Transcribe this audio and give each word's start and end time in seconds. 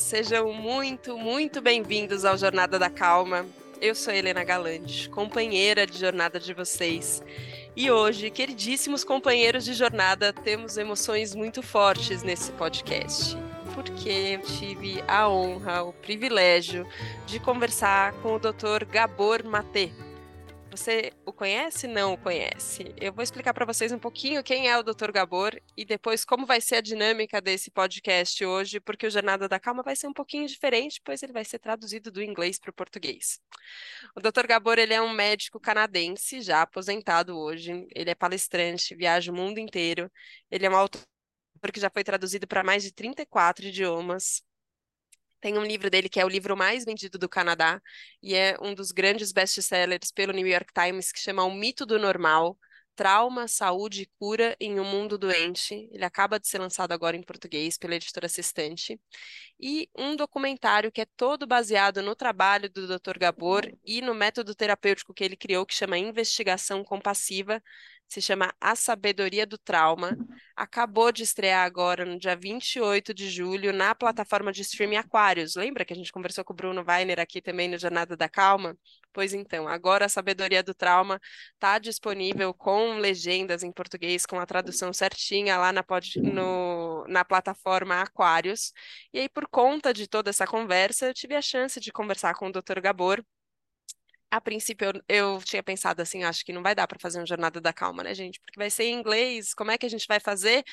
sejam 0.00 0.50
muito, 0.52 1.16
muito 1.16 1.60
bem-vindos 1.60 2.24
ao 2.24 2.36
Jornada 2.36 2.78
da 2.78 2.88
Calma. 2.88 3.44
Eu 3.80 3.94
sou 3.94 4.12
Helena 4.12 4.42
Galante, 4.42 5.10
companheira 5.10 5.86
de 5.86 5.98
jornada 5.98 6.40
de 6.40 6.54
vocês. 6.54 7.22
E 7.76 7.90
hoje, 7.90 8.30
queridíssimos 8.30 9.04
companheiros 9.04 9.64
de 9.64 9.74
jornada, 9.74 10.32
temos 10.32 10.78
emoções 10.78 11.34
muito 11.34 11.62
fortes 11.62 12.22
nesse 12.22 12.50
podcast. 12.52 13.36
Porque 13.74 14.08
eu 14.08 14.40
tive 14.40 15.04
a 15.06 15.28
honra, 15.28 15.82
o 15.82 15.92
privilégio 15.92 16.86
de 17.26 17.38
conversar 17.38 18.12
com 18.14 18.34
o 18.34 18.38
Dr. 18.38 18.86
Gabor 18.90 19.44
Matê, 19.44 19.90
você 20.80 21.12
o 21.26 21.32
conhece? 21.32 21.86
Não 21.86 22.14
o 22.14 22.18
conhece? 22.18 22.94
Eu 22.98 23.12
vou 23.12 23.22
explicar 23.22 23.52
para 23.52 23.66
vocês 23.66 23.92
um 23.92 23.98
pouquinho 23.98 24.42
quem 24.42 24.66
é 24.66 24.78
o 24.78 24.82
Dr. 24.82 25.12
Gabor 25.12 25.60
e 25.76 25.84
depois 25.84 26.24
como 26.24 26.46
vai 26.46 26.58
ser 26.58 26.76
a 26.76 26.80
dinâmica 26.80 27.38
desse 27.38 27.70
podcast 27.70 28.42
hoje, 28.42 28.80
porque 28.80 29.06
o 29.06 29.10
Jornada 29.10 29.46
da 29.46 29.60
Calma 29.60 29.82
vai 29.82 29.94
ser 29.94 30.06
um 30.06 30.12
pouquinho 30.12 30.46
diferente, 30.46 30.98
pois 31.04 31.22
ele 31.22 31.34
vai 31.34 31.44
ser 31.44 31.58
traduzido 31.58 32.10
do 32.10 32.22
inglês 32.22 32.58
para 32.58 32.70
o 32.70 32.72
português. 32.72 33.38
O 34.16 34.20
Dr. 34.20 34.46
Gabor 34.46 34.78
ele 34.78 34.94
é 34.94 35.02
um 35.02 35.12
médico 35.12 35.60
canadense, 35.60 36.40
já 36.40 36.62
aposentado 36.62 37.38
hoje. 37.38 37.86
Ele 37.94 38.10
é 38.10 38.14
palestrante, 38.14 38.94
viaja 38.94 39.30
o 39.30 39.34
mundo 39.34 39.58
inteiro. 39.58 40.10
Ele 40.50 40.64
é 40.64 40.70
um 40.70 40.76
autor 40.76 41.02
que 41.74 41.80
já 41.80 41.90
foi 41.90 42.02
traduzido 42.02 42.46
para 42.46 42.64
mais 42.64 42.82
de 42.82 42.90
34 42.90 43.66
idiomas. 43.66 44.42
Tem 45.40 45.56
um 45.58 45.64
livro 45.64 45.90
dele 45.90 46.08
que 46.08 46.20
é 46.20 46.24
o 46.24 46.28
livro 46.28 46.56
mais 46.56 46.84
vendido 46.84 47.18
do 47.18 47.28
Canadá 47.28 47.80
e 48.22 48.34
é 48.34 48.56
um 48.60 48.74
dos 48.74 48.92
grandes 48.92 49.32
best-sellers 49.32 50.12
pelo 50.12 50.32
New 50.32 50.46
York 50.46 50.72
Times, 50.72 51.12
que 51.12 51.20
chama 51.20 51.44
O 51.44 51.54
Mito 51.54 51.86
do 51.86 51.98
Normal, 51.98 52.58
Trauma, 52.94 53.48
Saúde 53.48 54.02
e 54.02 54.10
Cura 54.18 54.54
em 54.60 54.78
um 54.78 54.84
Mundo 54.84 55.16
Doente. 55.16 55.88
Ele 55.90 56.04
acaba 56.04 56.38
de 56.38 56.46
ser 56.46 56.58
lançado 56.58 56.92
agora 56.92 57.16
em 57.16 57.22
português 57.22 57.78
pela 57.78 57.94
editora 57.94 58.26
Assistente. 58.26 59.00
E 59.58 59.88
um 59.96 60.14
documentário 60.14 60.92
que 60.92 61.00
é 61.00 61.06
todo 61.16 61.46
baseado 61.46 62.02
no 62.02 62.14
trabalho 62.14 62.68
do 62.68 62.86
Dr. 62.86 63.18
Gabor 63.18 63.62
e 63.82 64.02
no 64.02 64.14
método 64.14 64.54
terapêutico 64.54 65.14
que 65.14 65.24
ele 65.24 65.36
criou, 65.36 65.64
que 65.64 65.74
chama 65.74 65.96
Investigação 65.96 66.84
Compassiva, 66.84 67.62
se 68.10 68.20
chama 68.20 68.52
A 68.60 68.74
Sabedoria 68.74 69.46
do 69.46 69.56
Trauma. 69.56 70.18
Acabou 70.56 71.12
de 71.12 71.22
estrear 71.22 71.64
agora, 71.64 72.04
no 72.04 72.18
dia 72.18 72.34
28 72.34 73.14
de 73.14 73.30
julho, 73.30 73.72
na 73.72 73.94
plataforma 73.94 74.50
de 74.50 74.62
streaming 74.62 74.96
Aquários. 74.96 75.54
Lembra 75.54 75.84
que 75.84 75.92
a 75.92 75.96
gente 75.96 76.10
conversou 76.10 76.44
com 76.44 76.52
o 76.52 76.56
Bruno 76.56 76.84
Weiner 76.86 77.20
aqui 77.20 77.40
também 77.40 77.68
no 77.68 77.78
Jornada 77.78 78.16
da 78.16 78.28
Calma? 78.28 78.76
Pois 79.12 79.32
então, 79.32 79.68
agora 79.68 80.06
a 80.06 80.08
Sabedoria 80.08 80.60
do 80.60 80.74
Trauma 80.74 81.20
está 81.54 81.78
disponível 81.78 82.52
com 82.52 82.98
legendas 82.98 83.62
em 83.62 83.70
português, 83.70 84.26
com 84.26 84.40
a 84.40 84.46
tradução 84.46 84.92
certinha 84.92 85.56
lá 85.56 85.72
na, 85.72 85.84
pod, 85.84 86.20
no, 86.20 87.06
na 87.06 87.24
plataforma 87.24 88.00
Aquários. 88.00 88.72
E 89.12 89.20
aí, 89.20 89.28
por 89.28 89.46
conta 89.48 89.94
de 89.94 90.08
toda 90.08 90.30
essa 90.30 90.48
conversa, 90.48 91.06
eu 91.06 91.14
tive 91.14 91.36
a 91.36 91.42
chance 91.42 91.78
de 91.78 91.92
conversar 91.92 92.34
com 92.34 92.48
o 92.48 92.52
Dr. 92.52 92.80
Gabor, 92.82 93.24
a 94.30 94.40
princípio 94.40 94.86
eu, 95.08 95.36
eu 95.36 95.42
tinha 95.42 95.62
pensado 95.62 96.00
assim, 96.02 96.24
acho 96.24 96.44
que 96.44 96.52
não 96.52 96.62
vai 96.62 96.74
dar 96.74 96.86
para 96.86 96.98
fazer 97.00 97.18
uma 97.18 97.26
jornada 97.26 97.60
da 97.60 97.72
calma, 97.72 98.02
né, 98.04 98.14
gente? 98.14 98.40
Porque 98.40 98.58
vai 98.58 98.70
ser 98.70 98.84
em 98.84 98.94
inglês, 98.98 99.54
como 99.54 99.70
é 99.70 99.78
que 99.78 99.86
a 99.86 99.88
gente 99.88 100.06
vai 100.08 100.20
fazer? 100.20 100.64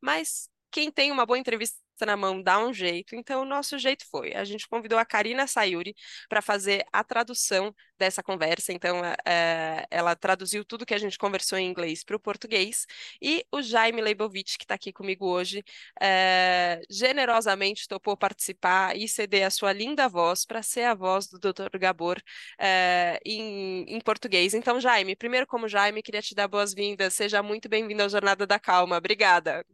Mas 0.00 0.48
quem 0.70 0.90
tem 0.90 1.10
uma 1.12 1.26
boa 1.26 1.38
entrevista 1.38 1.78
na 2.06 2.16
mão 2.16 2.42
dá 2.42 2.58
um 2.58 2.72
jeito. 2.72 3.14
Então, 3.14 3.42
o 3.42 3.44
nosso 3.44 3.78
jeito 3.78 4.04
foi: 4.10 4.34
a 4.34 4.44
gente 4.44 4.68
convidou 4.68 4.98
a 4.98 5.04
Karina 5.04 5.46
Sayuri 5.46 5.94
para 6.28 6.42
fazer 6.42 6.84
a 6.92 7.02
tradução 7.04 7.74
dessa 7.98 8.22
conversa. 8.22 8.72
Então, 8.72 9.00
é, 9.24 9.86
ela 9.90 10.16
traduziu 10.16 10.64
tudo 10.64 10.84
que 10.86 10.94
a 10.94 10.98
gente 10.98 11.18
conversou 11.18 11.58
em 11.58 11.68
inglês 11.68 12.04
para 12.04 12.16
o 12.16 12.20
português. 12.20 12.86
E 13.20 13.44
o 13.52 13.62
Jaime 13.62 14.00
Leibovitch, 14.02 14.56
que 14.58 14.64
está 14.64 14.74
aqui 14.74 14.92
comigo 14.92 15.26
hoje, 15.26 15.62
é, 16.00 16.80
generosamente 16.90 17.86
topou 17.88 18.16
participar 18.16 18.96
e 18.96 19.08
ceder 19.08 19.46
a 19.46 19.50
sua 19.50 19.72
linda 19.72 20.08
voz 20.08 20.44
para 20.44 20.62
ser 20.62 20.84
a 20.84 20.94
voz 20.94 21.28
do 21.28 21.38
Dr. 21.38 21.78
Gabor 21.78 22.20
é, 22.58 23.20
em, 23.24 23.84
em 23.88 24.00
português. 24.00 24.54
Então, 24.54 24.80
Jaime, 24.80 25.16
primeiro, 25.16 25.46
como 25.46 25.68
Jaime, 25.68 26.02
queria 26.02 26.22
te 26.22 26.34
dar 26.34 26.48
boas-vindas. 26.48 27.14
Seja 27.14 27.42
muito 27.42 27.68
bem-vindo 27.68 28.02
à 28.02 28.08
Jornada 28.08 28.46
da 28.46 28.58
Calma. 28.58 28.96
Obrigada. 28.96 29.64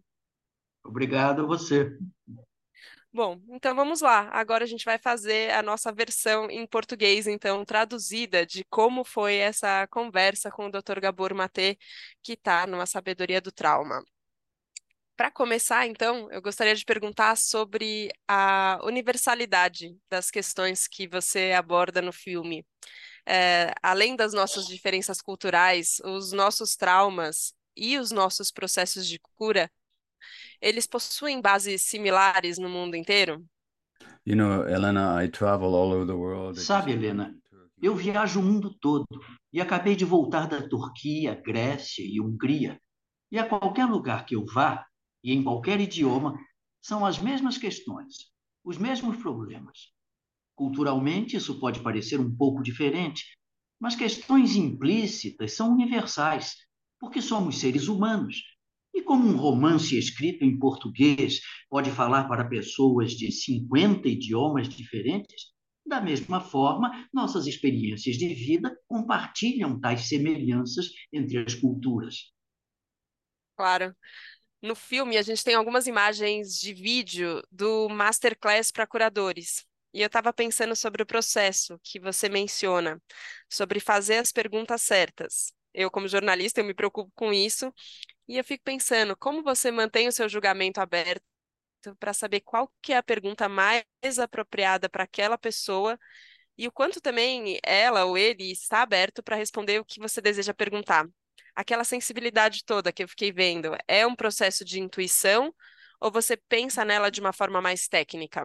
Obrigado 0.88 1.42
a 1.42 1.46
você. 1.46 1.96
Bom, 3.12 3.40
então 3.50 3.74
vamos 3.74 4.00
lá. 4.00 4.28
Agora 4.32 4.64
a 4.64 4.66
gente 4.66 4.84
vai 4.84 4.98
fazer 4.98 5.52
a 5.52 5.62
nossa 5.62 5.92
versão 5.92 6.50
em 6.50 6.66
português, 6.66 7.26
então, 7.26 7.64
traduzida 7.64 8.46
de 8.46 8.64
como 8.64 9.04
foi 9.04 9.36
essa 9.36 9.86
conversa 9.88 10.50
com 10.50 10.66
o 10.66 10.70
Dr. 10.70 11.00
Gabor 11.00 11.34
Matê, 11.34 11.78
que 12.22 12.32
está 12.32 12.66
numa 12.66 12.86
sabedoria 12.86 13.40
do 13.40 13.52
trauma. 13.52 14.02
Para 15.16 15.30
começar, 15.30 15.86
então, 15.86 16.30
eu 16.30 16.40
gostaria 16.40 16.74
de 16.74 16.84
perguntar 16.84 17.36
sobre 17.36 18.10
a 18.26 18.78
universalidade 18.84 19.94
das 20.08 20.30
questões 20.30 20.86
que 20.86 21.08
você 21.08 21.52
aborda 21.52 22.00
no 22.00 22.12
filme. 22.12 22.64
É, 23.26 23.74
além 23.82 24.16
das 24.16 24.32
nossas 24.32 24.66
diferenças 24.66 25.20
culturais, 25.20 26.00
os 26.04 26.32
nossos 26.32 26.76
traumas 26.76 27.52
e 27.76 27.98
os 27.98 28.10
nossos 28.10 28.50
processos 28.50 29.06
de 29.06 29.18
cura 29.36 29.70
eles 30.60 30.86
possuem 30.86 31.40
bases 31.40 31.82
similares 31.82 32.58
no 32.58 32.68
mundo 32.68 32.96
inteiro? 32.96 33.44
You 34.26 34.36
know, 34.36 34.68
Helena, 34.68 35.22
I 35.22 35.28
travel 35.28 35.74
all 35.74 35.92
over 35.92 36.06
the 36.06 36.12
world. 36.12 36.60
Sabe, 36.60 36.92
Helena, 36.92 37.34
eu 37.80 37.94
viajo 37.94 38.40
o 38.40 38.42
mundo 38.42 38.76
todo 38.80 39.06
e 39.52 39.60
acabei 39.60 39.96
de 39.96 40.04
voltar 40.04 40.46
da 40.46 40.66
Turquia, 40.68 41.34
Grécia 41.34 42.04
e 42.04 42.20
Hungria. 42.20 42.80
E 43.30 43.38
a 43.38 43.48
qualquer 43.48 43.86
lugar 43.86 44.26
que 44.26 44.34
eu 44.34 44.44
vá, 44.44 44.84
e 45.22 45.32
em 45.32 45.42
qualquer 45.42 45.80
idioma, 45.80 46.38
são 46.80 47.04
as 47.04 47.18
mesmas 47.18 47.56
questões, 47.56 48.30
os 48.64 48.78
mesmos 48.78 49.16
problemas. 49.16 49.92
Culturalmente, 50.54 51.36
isso 51.36 51.58
pode 51.60 51.80
parecer 51.80 52.18
um 52.18 52.34
pouco 52.34 52.62
diferente, 52.62 53.24
mas 53.80 53.94
questões 53.94 54.56
implícitas 54.56 55.54
são 55.54 55.72
universais, 55.72 56.56
porque 56.98 57.22
somos 57.22 57.58
seres 57.58 57.86
humanos 57.86 58.42
e 58.94 59.02
como 59.02 59.28
um 59.28 59.36
romance 59.36 59.96
escrito 59.98 60.44
em 60.44 60.58
português 60.58 61.40
pode 61.68 61.90
falar 61.90 62.24
para 62.28 62.48
pessoas 62.48 63.12
de 63.12 63.30
50 63.30 64.08
idiomas 64.08 64.68
diferentes, 64.68 65.52
da 65.86 66.00
mesma 66.00 66.40
forma, 66.40 67.08
nossas 67.12 67.46
experiências 67.46 68.16
de 68.16 68.28
vida 68.34 68.76
compartilham 68.86 69.80
tais 69.80 70.08
semelhanças 70.08 70.90
entre 71.12 71.38
as 71.38 71.54
culturas. 71.54 72.32
Claro. 73.56 73.96
No 74.60 74.74
filme, 74.74 75.16
a 75.16 75.22
gente 75.22 75.42
tem 75.44 75.54
algumas 75.54 75.86
imagens 75.86 76.58
de 76.58 76.74
vídeo 76.74 77.42
do 77.50 77.88
Masterclass 77.88 78.70
para 78.70 78.86
curadores. 78.86 79.64
E 79.94 80.00
eu 80.02 80.06
estava 80.06 80.32
pensando 80.32 80.76
sobre 80.76 81.02
o 81.02 81.06
processo 81.06 81.80
que 81.82 81.98
você 81.98 82.28
menciona, 82.28 83.00
sobre 83.48 83.80
fazer 83.80 84.18
as 84.18 84.32
perguntas 84.32 84.82
certas. 84.82 85.52
Eu, 85.72 85.90
como 85.90 86.08
jornalista, 86.08 86.60
eu 86.60 86.64
me 86.64 86.74
preocupo 86.74 87.10
com 87.14 87.32
isso 87.32 87.72
e 88.28 88.36
eu 88.36 88.44
fico 88.44 88.62
pensando, 88.62 89.16
como 89.16 89.42
você 89.42 89.70
mantém 89.70 90.06
o 90.06 90.12
seu 90.12 90.28
julgamento 90.28 90.80
aberto 90.80 91.22
para 91.98 92.12
saber 92.12 92.40
qual 92.40 92.70
que 92.82 92.92
é 92.92 92.98
a 92.98 93.02
pergunta 93.02 93.48
mais 93.48 93.84
apropriada 94.20 94.88
para 94.88 95.04
aquela 95.04 95.38
pessoa 95.38 95.98
e 96.56 96.66
o 96.66 96.72
quanto 96.72 97.00
também 97.00 97.58
ela 97.64 98.04
ou 98.04 98.18
ele 98.18 98.50
está 98.50 98.82
aberto 98.82 99.22
para 99.22 99.36
responder 99.36 99.80
o 99.80 99.84
que 99.84 100.00
você 100.00 100.20
deseja 100.20 100.52
perguntar. 100.52 101.08
Aquela 101.54 101.84
sensibilidade 101.84 102.64
toda 102.64 102.92
que 102.92 103.02
eu 103.02 103.08
fiquei 103.08 103.32
vendo, 103.32 103.76
é 103.86 104.06
um 104.06 104.14
processo 104.14 104.64
de 104.64 104.80
intuição 104.80 105.54
ou 106.00 106.10
você 106.10 106.36
pensa 106.36 106.84
nela 106.84 107.10
de 107.10 107.20
uma 107.20 107.32
forma 107.32 107.60
mais 107.60 107.88
técnica? 107.88 108.44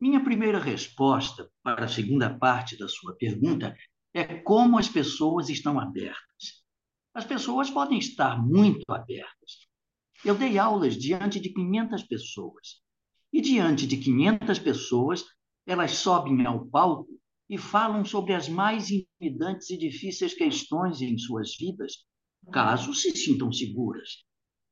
Minha 0.00 0.22
primeira 0.22 0.58
resposta 0.58 1.50
para 1.62 1.86
a 1.86 1.88
segunda 1.88 2.38
parte 2.38 2.76
da 2.78 2.88
sua 2.88 3.16
pergunta 3.16 3.76
é 4.12 4.36
como 4.40 4.78
as 4.78 4.88
pessoas 4.88 5.48
estão 5.48 5.80
abertas. 5.80 6.63
As 7.14 7.24
pessoas 7.24 7.70
podem 7.70 7.98
estar 7.98 8.44
muito 8.44 8.82
abertas. 8.90 9.68
Eu 10.24 10.34
dei 10.34 10.58
aulas 10.58 10.96
diante 10.96 11.38
de 11.38 11.50
500 11.50 12.02
pessoas. 12.02 12.82
E 13.32 13.40
diante 13.40 13.86
de 13.86 13.96
500 13.98 14.58
pessoas, 14.58 15.24
elas 15.64 15.92
sobem 15.92 16.44
ao 16.44 16.66
palco 16.66 17.08
e 17.48 17.56
falam 17.56 18.04
sobre 18.04 18.34
as 18.34 18.48
mais 18.48 18.90
intimidantes 18.90 19.70
e 19.70 19.78
difíceis 19.78 20.34
questões 20.34 21.00
em 21.02 21.16
suas 21.16 21.54
vidas, 21.56 22.04
caso 22.52 22.92
se 22.92 23.10
sintam 23.16 23.52
seguras. 23.52 24.24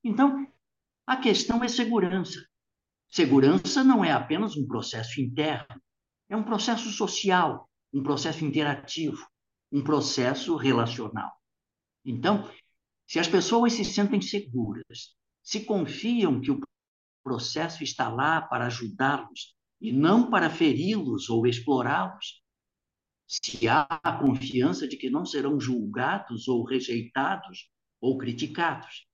Então, 0.02 0.46
a 1.06 1.16
questão 1.16 1.62
é 1.62 1.68
segurança. 1.68 2.44
Segurança 3.08 3.84
não 3.84 4.04
é 4.04 4.10
apenas 4.10 4.56
um 4.56 4.66
processo 4.66 5.20
interno, 5.20 5.80
é 6.28 6.36
um 6.36 6.42
processo 6.42 6.90
social, 6.90 7.70
um 7.92 8.02
processo 8.02 8.44
interativo, 8.44 9.24
um 9.70 9.82
processo 9.82 10.56
relacional. 10.56 11.30
Então, 12.04 12.50
se 13.06 13.18
as 13.18 13.28
pessoas 13.28 13.74
se 13.74 13.84
sentem 13.84 14.20
seguras, 14.20 15.14
se 15.42 15.64
confiam 15.64 16.40
que 16.40 16.50
o 16.50 16.60
processo 17.22 17.82
está 17.82 18.08
lá 18.08 18.40
para 18.40 18.66
ajudá-los 18.66 19.54
e 19.80 19.92
não 19.92 20.30
para 20.30 20.50
feri-los 20.50 21.28
ou 21.28 21.46
explorá-los, 21.46 22.42
se 23.26 23.66
há 23.66 23.86
a 24.02 24.18
confiança 24.18 24.86
de 24.86 24.96
que 24.96 25.10
não 25.10 25.24
serão 25.24 25.58
julgados 25.58 26.48
ou 26.48 26.64
rejeitados 26.64 27.70
ou 28.00 28.18
criticados, 28.18 29.06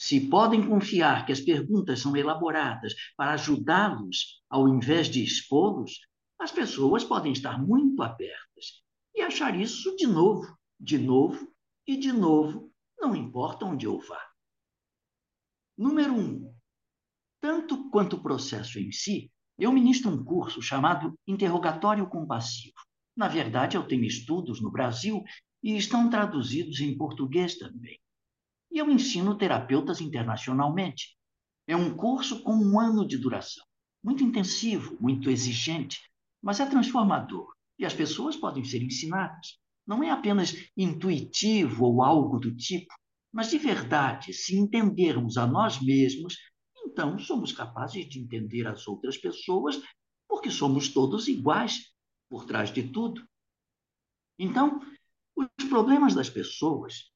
Se 0.00 0.20
podem 0.20 0.64
confiar 0.64 1.26
que 1.26 1.32
as 1.32 1.40
perguntas 1.40 2.00
são 2.00 2.16
elaboradas 2.16 2.94
para 3.16 3.32
ajudá-los 3.32 4.44
ao 4.48 4.68
invés 4.68 5.08
de 5.08 5.24
expô-los, 5.24 5.98
as 6.38 6.52
pessoas 6.52 7.02
podem 7.02 7.32
estar 7.32 7.60
muito 7.60 8.00
abertas 8.00 8.84
e 9.12 9.22
achar 9.22 9.58
isso 9.58 9.96
de 9.96 10.06
novo, 10.06 10.56
de 10.78 10.98
novo 10.98 11.52
e 11.88 11.96
de 11.96 12.12
novo, 12.12 12.70
não 13.00 13.16
importa 13.16 13.64
onde 13.64 13.86
eu 13.86 13.98
vá. 13.98 14.22
Número 15.74 16.12
um, 16.12 16.54
tanto 17.40 17.88
quanto 17.88 18.16
o 18.16 18.22
processo 18.22 18.78
em 18.78 18.92
si, 18.92 19.32
eu 19.58 19.72
ministro 19.72 20.10
um 20.10 20.22
curso 20.22 20.60
chamado 20.60 21.18
Interrogatório 21.26 22.06
Compassivo. 22.06 22.74
Na 23.16 23.26
verdade, 23.26 23.74
eu 23.74 23.88
tenho 23.88 24.04
estudos 24.04 24.60
no 24.60 24.70
Brasil 24.70 25.24
e 25.62 25.78
estão 25.78 26.10
traduzidos 26.10 26.78
em 26.80 26.94
português 26.94 27.56
também. 27.56 27.98
E 28.70 28.76
eu 28.76 28.90
ensino 28.90 29.38
terapeutas 29.38 30.02
internacionalmente. 30.02 31.16
É 31.66 31.74
um 31.74 31.96
curso 31.96 32.42
com 32.42 32.52
um 32.52 32.78
ano 32.78 33.06
de 33.08 33.16
duração, 33.16 33.64
muito 34.04 34.22
intensivo, 34.22 34.98
muito 35.00 35.30
exigente, 35.30 36.00
mas 36.42 36.60
é 36.60 36.66
transformador 36.66 37.50
e 37.78 37.86
as 37.86 37.94
pessoas 37.94 38.36
podem 38.36 38.62
ser 38.62 38.82
ensinadas. 38.82 39.58
Não 39.88 40.04
é 40.04 40.10
apenas 40.10 40.54
intuitivo 40.76 41.86
ou 41.86 42.02
algo 42.02 42.38
do 42.38 42.54
tipo, 42.54 42.94
mas 43.32 43.48
de 43.48 43.56
verdade, 43.56 44.34
se 44.34 44.54
entendermos 44.54 45.38
a 45.38 45.46
nós 45.46 45.80
mesmos, 45.80 46.36
então 46.86 47.18
somos 47.18 47.52
capazes 47.52 48.06
de 48.06 48.20
entender 48.20 48.66
as 48.66 48.86
outras 48.86 49.16
pessoas, 49.16 49.80
porque 50.28 50.50
somos 50.50 50.90
todos 50.90 51.26
iguais 51.26 51.90
por 52.28 52.44
trás 52.44 52.70
de 52.70 52.82
tudo. 52.92 53.26
Então, 54.38 54.78
os 55.34 55.48
problemas 55.70 56.14
das 56.14 56.28
pessoas, 56.28 57.10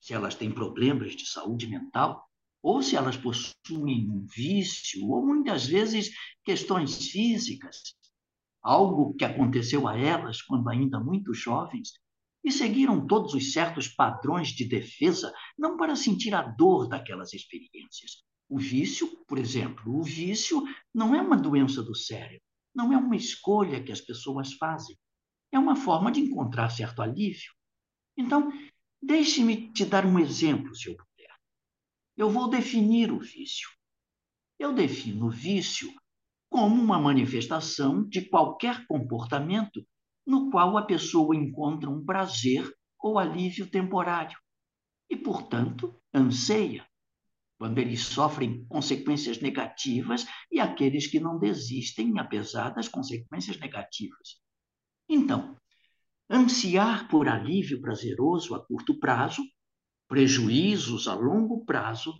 se 0.00 0.14
elas 0.14 0.36
têm 0.36 0.52
problemas 0.52 1.16
de 1.16 1.26
saúde 1.26 1.66
mental, 1.66 2.24
ou 2.62 2.80
se 2.84 2.94
elas 2.94 3.16
possuem 3.16 4.08
um 4.08 4.24
vício, 4.32 5.08
ou 5.08 5.26
muitas 5.26 5.66
vezes 5.66 6.12
questões 6.44 7.08
físicas, 7.08 7.96
algo 8.62 9.12
que 9.14 9.24
aconteceu 9.24 9.88
a 9.88 9.98
elas 9.98 10.40
quando 10.40 10.68
ainda 10.68 11.00
muito 11.00 11.34
jovens, 11.34 12.00
e 12.44 12.50
seguiram 12.50 13.06
todos 13.06 13.34
os 13.34 13.52
certos 13.52 13.88
padrões 13.88 14.48
de 14.48 14.64
defesa, 14.64 15.32
não 15.56 15.76
para 15.76 15.94
sentir 15.94 16.34
a 16.34 16.42
dor 16.42 16.88
daquelas 16.88 17.32
experiências. 17.32 18.24
O 18.48 18.58
vício, 18.58 19.08
por 19.26 19.38
exemplo, 19.38 19.96
o 19.96 20.02
vício 20.02 20.62
não 20.92 21.14
é 21.14 21.22
uma 21.22 21.36
doença 21.36 21.82
do 21.82 21.94
cérebro, 21.94 22.42
não 22.74 22.92
é 22.92 22.96
uma 22.96 23.16
escolha 23.16 23.82
que 23.82 23.92
as 23.92 24.00
pessoas 24.00 24.54
fazem, 24.54 24.98
é 25.52 25.58
uma 25.58 25.76
forma 25.76 26.10
de 26.10 26.20
encontrar 26.20 26.70
certo 26.70 27.00
alívio. 27.00 27.52
Então, 28.16 28.52
deixe-me 29.00 29.72
te 29.72 29.84
dar 29.84 30.04
um 30.04 30.18
exemplo, 30.18 30.74
se 30.74 30.88
eu 30.88 30.96
puder. 30.96 31.34
Eu 32.16 32.28
vou 32.30 32.48
definir 32.48 33.12
o 33.12 33.20
vício. 33.20 33.68
Eu 34.58 34.72
defino 34.74 35.26
o 35.26 35.30
vício 35.30 35.92
como 36.50 36.80
uma 36.80 36.98
manifestação 36.98 38.06
de 38.06 38.28
qualquer 38.28 38.86
comportamento 38.86 39.86
no 40.26 40.50
qual 40.50 40.76
a 40.76 40.86
pessoa 40.86 41.36
encontra 41.36 41.90
um 41.90 42.04
prazer 42.04 42.70
ou 42.98 43.18
alívio 43.18 43.68
temporário 43.68 44.38
e, 45.10 45.16
portanto, 45.16 46.00
anseia, 46.14 46.86
quando 47.58 47.78
eles 47.78 48.00
sofrem 48.06 48.64
consequências 48.66 49.40
negativas 49.40 50.26
e 50.50 50.58
aqueles 50.58 51.06
que 51.06 51.20
não 51.20 51.38
desistem 51.38 52.18
apesar 52.18 52.70
das 52.70 52.88
consequências 52.88 53.58
negativas. 53.58 54.40
Então, 55.08 55.56
ansiar 56.28 57.08
por 57.08 57.28
alívio 57.28 57.80
prazeroso 57.80 58.54
a 58.54 58.64
curto 58.64 58.98
prazo, 58.98 59.42
prejuízos 60.08 61.06
a 61.06 61.14
longo 61.14 61.64
prazo, 61.64 62.12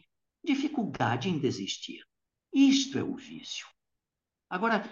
dificuldade 0.45 1.29
em 1.29 1.39
desistir. 1.39 2.05
Isto 2.53 2.99
é 2.99 3.03
o 3.03 3.17
vício. 3.17 3.67
Agora, 4.49 4.85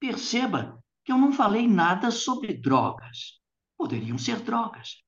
perceba 0.00 0.82
que 1.04 1.12
eu 1.12 1.18
não 1.18 1.32
falei 1.32 1.68
nada 1.68 2.10
sobre 2.10 2.54
drogas. 2.54 3.40
Poderiam 3.76 4.16
ser 4.16 4.40
drogas. 4.40 5.02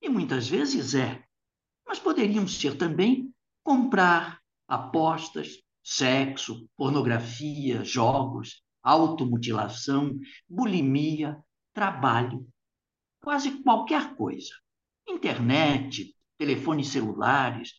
E 0.00 0.08
muitas 0.08 0.48
vezes 0.48 0.94
é. 0.94 1.22
Mas 1.86 1.98
poderiam 1.98 2.48
ser 2.48 2.76
também 2.76 3.32
comprar, 3.62 4.40
apostas, 4.66 5.62
sexo, 5.82 6.68
pornografia, 6.76 7.84
jogos, 7.84 8.62
automutilação, 8.82 10.18
bulimia, 10.48 11.38
trabalho, 11.72 12.48
quase 13.22 13.62
qualquer 13.62 14.14
coisa. 14.16 14.54
Internet, 15.06 16.16
telefones 16.38 16.88
celulares. 16.88 17.74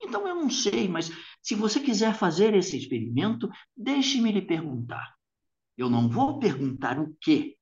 Então 0.00 0.26
eu 0.26 0.34
não 0.34 0.50
sei, 0.50 0.88
mas 0.88 1.10
se 1.42 1.54
você 1.54 1.80
quiser 1.80 2.14
fazer 2.14 2.54
esse 2.54 2.76
experimento, 2.76 3.48
deixe-me 3.76 4.32
lhe 4.32 4.42
perguntar. 4.42 5.14
Eu 5.76 5.88
não 5.88 6.08
vou 6.08 6.38
perguntar 6.38 6.98
o 6.98 7.14
quê, 7.20 7.56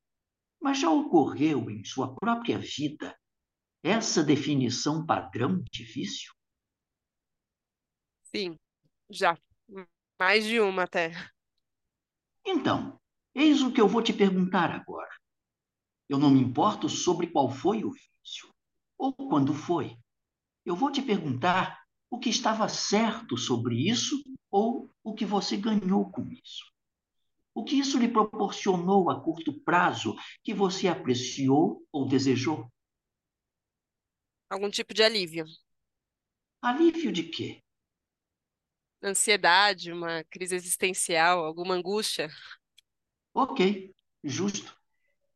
mas 0.61 0.79
já 0.79 0.91
ocorreu 0.91 1.71
em 1.71 1.85
sua 1.85 2.15
própria 2.15 2.59
vida 2.59 3.17
essa 3.83 4.23
definição 4.23 5.07
padrão 5.07 5.63
de 5.73 5.85
vício? 5.85 6.35
Sim, 8.25 8.59
já. 9.09 9.39
Mais 10.19 10.45
de 10.45 10.61
uma 10.61 10.83
até. 10.83 11.13
Então, 12.45 13.01
eis 13.35 13.63
o 13.63 13.73
que 13.73 13.81
eu 13.81 13.89
vou 13.89 14.03
te 14.03 14.13
perguntar 14.13 14.71
agora. 14.71 15.11
Eu 16.09 16.19
não 16.19 16.31
me 16.31 16.41
importo 16.41 16.89
sobre 16.89 17.29
qual 17.29 17.51
foi 17.51 17.85
o 17.85 17.91
vício 17.91 18.53
ou 18.99 19.15
quando 19.15 19.55
foi. 19.55 19.97
Eu 20.65 20.77
vou 20.77 20.91
te 20.93 21.01
perguntar 21.01 21.81
o 22.11 22.19
que 22.19 22.29
estava 22.29 22.69
certo 22.69 23.37
sobre 23.39 23.89
isso 23.89 24.23
ou 24.51 24.91
o 25.03 25.15
que 25.15 25.25
você 25.25 25.57
ganhou 25.57 26.11
com 26.11 26.29
isso. 26.31 26.71
O 27.55 27.65
que 27.65 27.79
isso 27.79 27.99
lhe 27.99 28.09
proporcionou 28.09 29.11
a 29.11 29.21
curto 29.21 29.53
prazo 29.63 30.15
que 30.43 30.55
você 30.55 30.89
apreciou 30.89 31.85
ou 31.93 32.07
desejou? 32.07 32.71
Algum 34.49 34.71
tipo 34.71 34.95
de 34.95 35.03
alívio. 35.03 35.45
Alívio 36.63 37.13
de 37.13 37.25
quê? 37.25 37.63
Ansiedade, 39.03 39.93
uma 39.93 40.23
crise 40.25 40.55
existencial, 40.55 41.45
alguma 41.45 41.75
angústia. 41.75 42.29
Ok, 43.33 43.95
justo. 44.23 44.77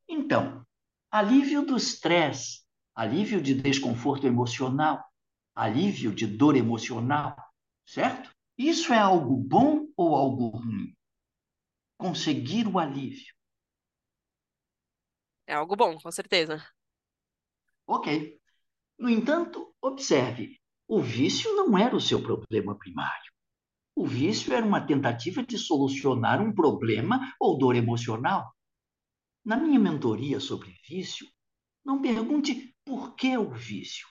Então, 0.09 0.67
alívio 1.11 1.65
do 1.65 1.77
estresse, 1.77 2.63
alívio 2.95 3.41
de 3.41 3.55
desconforto 3.55 4.27
emocional, 4.27 5.03
alívio 5.55 6.15
de 6.15 6.27
dor 6.27 6.57
emocional, 6.57 7.37
certo? 7.87 8.31
Isso 8.59 8.93
é 8.93 8.99
algo 8.99 9.37
bom 9.37 9.87
ou 9.97 10.15
algo 10.15 10.49
ruim? 10.49 10.95
Conseguir 11.99 12.67
o 12.67 12.79
alívio. 12.79 13.35
É 15.47 15.55
algo 15.55 15.77
bom, 15.77 15.99
com 15.99 16.11
certeza. 16.11 16.65
Ok. 17.87 18.41
No 18.99 19.11
entanto, 19.11 19.75
observe: 19.81 20.59
o 20.89 21.01
vício 21.01 21.55
não 21.55 21.77
era 21.77 21.95
o 21.95 22.01
seu 22.01 22.23
problema 22.23 22.77
primário. 22.79 23.33
O 23.97 24.07
vício 24.07 24.53
era 24.53 24.67
uma 24.67 24.85
tentativa 24.85 25.43
de 25.43 25.57
solucionar 25.57 26.41
um 26.41 26.53
problema 26.53 27.33
ou 27.39 27.57
dor 27.57 27.77
emocional. 27.77 28.53
Na 29.45 29.57
minha 29.57 29.79
mentoria 29.79 30.41
sobre 30.41 30.71
vício, 30.89 31.29
não 31.85 32.01
pergunte 32.01 32.75
por 32.85 33.15
que 33.15 33.37
o 33.37 33.51
vício. 33.51 34.09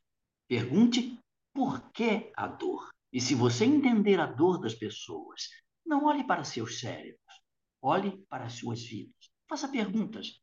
Pergunte 0.48 1.20
por 1.54 1.92
que 1.92 2.32
a 2.36 2.48
dor. 2.48 2.90
E 3.12 3.20
se 3.20 3.36
você 3.36 3.66
entender 3.66 4.20
a 4.20 4.26
dor 4.26 4.60
das 4.60 4.74
pessoas, 4.74 5.50
não 5.86 6.06
olhe 6.06 6.26
para 6.26 6.44
seus 6.44 6.80
cérebros. 6.80 7.43
Olhe 7.86 8.26
para 8.30 8.46
as 8.46 8.54
suas 8.54 8.82
vidas. 8.82 9.30
Faça 9.46 9.68
perguntas. 9.68 10.40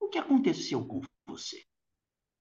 O 0.00 0.08
que 0.08 0.18
aconteceu 0.18 0.84
com 0.84 1.00
você? 1.24 1.62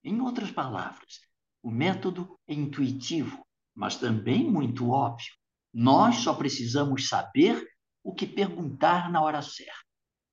Em 0.03 0.19
outras 0.21 0.49
palavras, 0.49 1.21
o 1.61 1.69
método 1.69 2.35
é 2.47 2.55
intuitivo, 2.55 3.45
mas 3.75 3.97
também 3.97 4.49
muito 4.49 4.89
óbvio. 4.89 5.31
Nós 5.71 6.15
só 6.15 6.33
precisamos 6.33 7.07
saber 7.07 7.63
o 8.03 8.11
que 8.11 8.25
perguntar 8.25 9.11
na 9.11 9.21
hora 9.21 9.39
certa. 9.43 9.85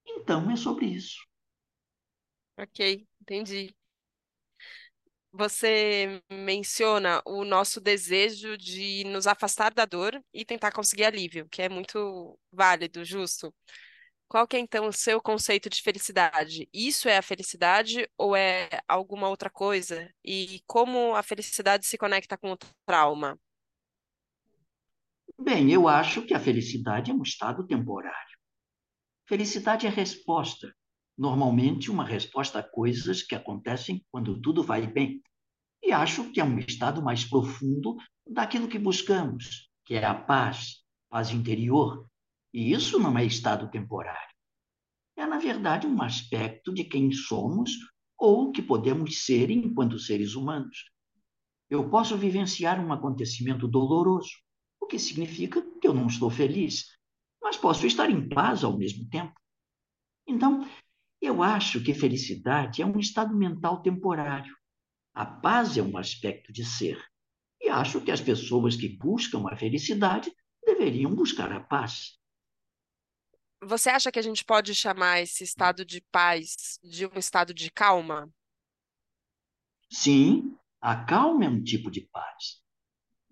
Então 0.06 0.50
é 0.50 0.56
sobre 0.56 0.86
isso. 0.86 1.18
Ok, 2.56 3.06
entendi. 3.20 3.76
Você 5.30 6.22
menciona 6.30 7.20
o 7.26 7.44
nosso 7.44 7.82
desejo 7.82 8.56
de 8.56 9.04
nos 9.04 9.26
afastar 9.26 9.74
da 9.74 9.84
dor 9.84 10.18
e 10.32 10.42
tentar 10.42 10.72
conseguir 10.72 11.04
alívio, 11.04 11.46
que 11.50 11.60
é 11.60 11.68
muito 11.68 12.38
válido, 12.50 13.04
justo. 13.04 13.54
Qual 14.28 14.46
que 14.46 14.56
é 14.56 14.60
então 14.60 14.88
o 14.88 14.92
seu 14.92 15.20
conceito 15.20 15.70
de 15.70 15.80
felicidade? 15.80 16.68
Isso 16.72 17.08
é 17.08 17.16
a 17.16 17.22
felicidade 17.22 18.08
ou 18.18 18.34
é 18.34 18.68
alguma 18.88 19.28
outra 19.28 19.48
coisa? 19.48 20.12
E 20.24 20.60
como 20.66 21.14
a 21.14 21.22
felicidade 21.22 21.86
se 21.86 21.96
conecta 21.96 22.36
com 22.36 22.52
o 22.52 22.58
trauma? 22.84 23.38
Bem, 25.38 25.70
eu 25.70 25.86
acho 25.86 26.22
que 26.22 26.34
a 26.34 26.40
felicidade 26.40 27.10
é 27.10 27.14
um 27.14 27.22
estado 27.22 27.66
temporário. 27.66 28.36
Felicidade 29.28 29.86
é 29.86 29.90
resposta, 29.90 30.74
normalmente 31.16 31.90
uma 31.90 32.04
resposta 32.04 32.58
a 32.58 32.62
coisas 32.62 33.22
que 33.22 33.34
acontecem 33.34 34.04
quando 34.10 34.40
tudo 34.40 34.62
vai 34.62 34.86
bem. 34.86 35.22
E 35.82 35.92
acho 35.92 36.32
que 36.32 36.40
é 36.40 36.44
um 36.44 36.58
estado 36.58 37.02
mais 37.02 37.24
profundo 37.24 37.96
daquilo 38.26 38.66
que 38.66 38.78
buscamos, 38.78 39.70
que 39.84 39.94
é 39.94 40.04
a 40.04 40.14
paz, 40.14 40.82
paz 41.08 41.30
interior. 41.30 42.08
E 42.56 42.72
isso 42.72 42.98
não 42.98 43.18
é 43.18 43.22
estado 43.26 43.70
temporário. 43.70 44.34
É, 45.14 45.26
na 45.26 45.38
verdade, 45.38 45.86
um 45.86 46.00
aspecto 46.00 46.72
de 46.72 46.84
quem 46.84 47.12
somos 47.12 47.72
ou 48.16 48.50
que 48.50 48.62
podemos 48.62 49.26
ser 49.26 49.50
enquanto 49.50 49.98
seres 49.98 50.34
humanos. 50.34 50.90
Eu 51.68 51.90
posso 51.90 52.16
vivenciar 52.16 52.82
um 52.82 52.94
acontecimento 52.94 53.68
doloroso, 53.68 54.30
o 54.80 54.86
que 54.86 54.98
significa 54.98 55.60
que 55.82 55.86
eu 55.86 55.92
não 55.92 56.06
estou 56.06 56.30
feliz, 56.30 56.86
mas 57.42 57.58
posso 57.58 57.86
estar 57.86 58.08
em 58.08 58.26
paz 58.26 58.64
ao 58.64 58.78
mesmo 58.78 59.06
tempo. 59.10 59.38
Então, 60.26 60.66
eu 61.20 61.42
acho 61.42 61.84
que 61.84 61.92
felicidade 61.92 62.80
é 62.80 62.86
um 62.86 62.98
estado 62.98 63.36
mental 63.36 63.82
temporário. 63.82 64.56
A 65.14 65.26
paz 65.26 65.76
é 65.76 65.82
um 65.82 65.98
aspecto 65.98 66.50
de 66.54 66.64
ser. 66.64 67.04
E 67.60 67.68
acho 67.68 68.00
que 68.00 68.10
as 68.10 68.22
pessoas 68.22 68.76
que 68.76 68.96
buscam 68.96 69.44
a 69.46 69.54
felicidade 69.58 70.32
deveriam 70.64 71.14
buscar 71.14 71.52
a 71.52 71.60
paz. 71.60 72.15
Você 73.62 73.90
acha 73.90 74.10
que 74.12 74.18
a 74.18 74.22
gente 74.22 74.44
pode 74.44 74.74
chamar 74.74 75.20
esse 75.20 75.42
estado 75.44 75.84
de 75.84 76.00
paz 76.12 76.78
de 76.82 77.06
um 77.06 77.18
estado 77.18 77.52
de 77.54 77.70
calma? 77.70 78.30
Sim, 79.90 80.56
a 80.80 81.04
calma 81.04 81.44
é 81.44 81.48
um 81.48 81.62
tipo 81.62 81.90
de 81.90 82.02
paz. 82.12 82.60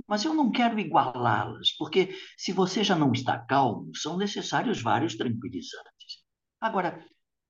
Mas 0.08 0.24
eu 0.24 0.34
não 0.34 0.52
quero 0.52 0.78
igualá-las, 0.80 1.72
porque 1.78 2.16
se 2.36 2.52
você 2.52 2.84
já 2.84 2.96
não 2.96 3.12
está 3.12 3.38
calmo, 3.38 3.94
são 3.96 4.16
necessários 4.18 4.82
vários 4.82 5.16
tranquilizantes. 5.16 6.24
Agora, 6.60 7.04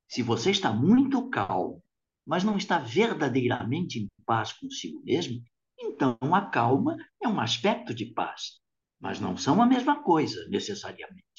se 0.08 0.22
você 0.22 0.50
está 0.52 0.72
muito 0.72 1.28
calmo, 1.30 1.82
mas 2.26 2.44
não 2.44 2.56
está 2.56 2.78
verdadeiramente 2.78 3.98
em 4.00 4.08
paz 4.26 4.52
consigo 4.52 5.02
mesmo, 5.04 5.42
então 5.78 6.18
a 6.34 6.50
calma 6.50 6.96
é 7.22 7.28
um 7.28 7.40
aspecto 7.40 7.94
de 7.94 8.06
paz, 8.06 8.60
mas 9.00 9.20
não 9.20 9.36
são 9.36 9.62
a 9.62 9.66
mesma 9.66 10.02
coisa, 10.02 10.48
necessariamente. 10.48 11.33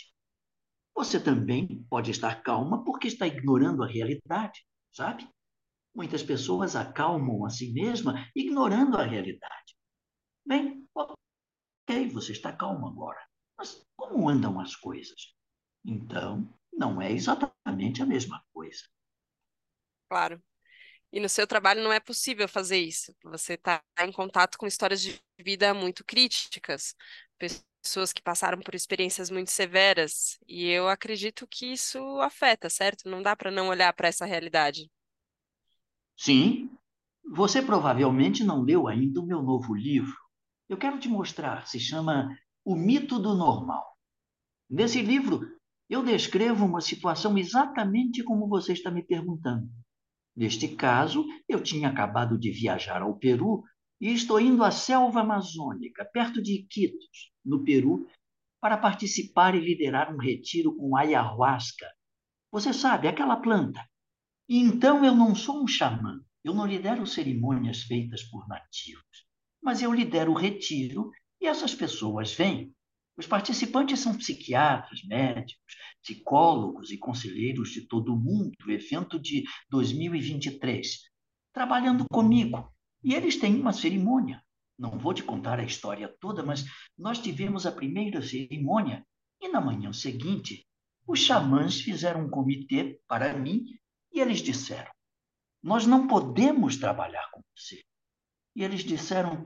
Você 0.95 1.19
também 1.19 1.85
pode 1.89 2.11
estar 2.11 2.41
calma 2.41 2.83
porque 2.85 3.07
está 3.07 3.27
ignorando 3.27 3.83
a 3.83 3.87
realidade, 3.87 4.65
sabe? 4.93 5.29
Muitas 5.93 6.23
pessoas 6.23 6.75
acalmam 6.75 7.45
a 7.45 7.49
si 7.49 7.73
mesma 7.73 8.29
ignorando 8.33 8.97
a 8.97 9.03
realidade. 9.03 9.75
Bem, 10.45 10.87
ok, 10.95 12.09
você 12.13 12.31
está 12.31 12.55
calmo 12.55 12.87
agora, 12.87 13.19
mas 13.57 13.85
como 13.97 14.29
andam 14.29 14.59
as 14.59 14.75
coisas? 14.75 15.35
Então, 15.83 16.47
não 16.71 17.01
é 17.01 17.11
exatamente 17.11 18.01
a 18.01 18.05
mesma 18.05 18.41
coisa. 18.53 18.83
Claro. 20.09 20.41
E 21.11 21.19
no 21.19 21.29
seu 21.29 21.47
trabalho 21.47 21.83
não 21.83 21.93
é 21.93 21.99
possível 21.99 22.47
fazer 22.47 22.77
isso. 22.77 23.15
Você 23.23 23.53
está 23.53 23.83
em 24.01 24.11
contato 24.11 24.57
com 24.57 24.67
histórias 24.67 25.01
de 25.01 25.21
vida 25.39 25.73
muito 25.73 26.03
críticas, 26.03 26.95
pessoas 27.85 28.11
que 28.11 28.21
passaram 28.21 28.59
por 28.59 28.73
experiências 28.73 29.29
muito 29.29 29.51
severas, 29.51 30.39
e 30.47 30.65
eu 30.65 30.89
acredito 30.89 31.47
que 31.47 31.71
isso 31.71 31.99
afeta, 32.19 32.67
certo? 32.67 33.07
Não 33.07 33.21
dá 33.21 33.35
para 33.35 33.51
não 33.51 33.67
olhar 33.67 33.93
para 33.93 34.07
essa 34.07 34.25
realidade. 34.25 34.89
Sim, 36.17 36.71
você 37.31 37.61
provavelmente 37.61 38.43
não 38.43 38.63
leu 38.63 38.87
ainda 38.87 39.21
o 39.21 39.25
meu 39.25 39.43
novo 39.43 39.75
livro. 39.75 40.15
Eu 40.67 40.77
quero 40.77 40.99
te 40.99 41.07
mostrar, 41.07 41.67
se 41.67 41.79
chama 41.79 42.35
O 42.63 42.75
Mito 42.75 43.19
do 43.19 43.35
Normal. 43.35 43.85
Nesse 44.67 45.03
livro, 45.03 45.41
eu 45.87 46.01
descrevo 46.01 46.65
uma 46.65 46.81
situação 46.81 47.37
exatamente 47.37 48.23
como 48.23 48.47
você 48.47 48.73
está 48.73 48.89
me 48.89 49.03
perguntando. 49.03 49.69
Neste 50.35 50.69
caso, 50.69 51.23
eu 51.47 51.61
tinha 51.61 51.89
acabado 51.89 52.35
de 52.35 52.49
viajar 52.51 53.03
ao 53.03 53.15
Peru 53.15 53.63
e 54.05 54.13
estou 54.13 54.39
indo 54.39 54.63
à 54.63 54.69
selva 54.69 55.21
amazônica, 55.21 56.05
perto 56.13 56.39
de 56.39 56.53
Iquitos, 56.53 57.31
no 57.43 57.63
Peru, 57.63 58.07
para 58.61 58.77
participar 58.77 59.55
e 59.55 59.59
liderar 59.59 60.13
um 60.13 60.17
retiro 60.17 60.75
com 60.75 60.95
ayahuasca. 60.95 61.87
Você 62.51 62.71
sabe, 62.71 63.07
aquela 63.07 63.35
planta. 63.37 63.83
Então 64.47 65.03
eu 65.03 65.15
não 65.15 65.33
sou 65.33 65.63
um 65.63 65.67
xamã, 65.67 66.21
eu 66.43 66.53
não 66.53 66.67
lidero 66.67 67.07
cerimônias 67.07 67.81
feitas 67.81 68.21
por 68.21 68.47
nativos, 68.47 69.25
mas 69.59 69.81
eu 69.81 69.91
lidero 69.91 70.33
o 70.33 70.37
retiro 70.37 71.09
e 71.41 71.47
essas 71.47 71.73
pessoas 71.73 72.31
vêm 72.31 72.71
os 73.17 73.25
participantes 73.25 74.01
são 74.01 74.15
psiquiatras, 74.15 75.01
médicos, 75.05 75.75
psicólogos 76.03 76.91
e 76.91 76.97
conselheiros 76.97 77.69
de 77.69 77.87
todo 77.87 78.13
o 78.13 78.19
mundo, 78.19 78.53
evento 78.67 79.17
de 79.17 79.45
2023, 79.69 80.99
trabalhando 81.53 82.05
comigo. 82.11 82.74
E 83.05 83.13
eles 83.13 83.37
têm 83.37 83.61
uma 83.61 83.71
cerimônia. 83.71 84.43
Não 84.79 84.97
vou 84.97 85.13
te 85.13 85.21
contar 85.21 85.59
a 85.59 85.63
história 85.63 86.11
toda, 86.19 86.41
mas 86.41 86.65
nós 86.97 87.19
tivemos 87.19 87.67
a 87.67 87.71
primeira 87.71 88.19
cerimônia 88.19 89.05
e 89.39 89.47
na 89.47 89.61
manhã 89.61 89.93
seguinte, 89.93 90.67
os 91.07 91.19
xamãs 91.19 91.79
fizeram 91.79 92.25
um 92.25 92.29
comitê 92.31 92.99
para 93.07 93.37
mim 93.37 93.63
e 94.11 94.19
eles 94.19 94.39
disseram: 94.39 94.91
Nós 95.61 95.85
não 95.85 96.07
podemos 96.07 96.77
trabalhar 96.77 97.29
com 97.29 97.43
você. 97.55 97.83
E 98.55 98.63
eles 98.63 98.83
disseram: 98.83 99.45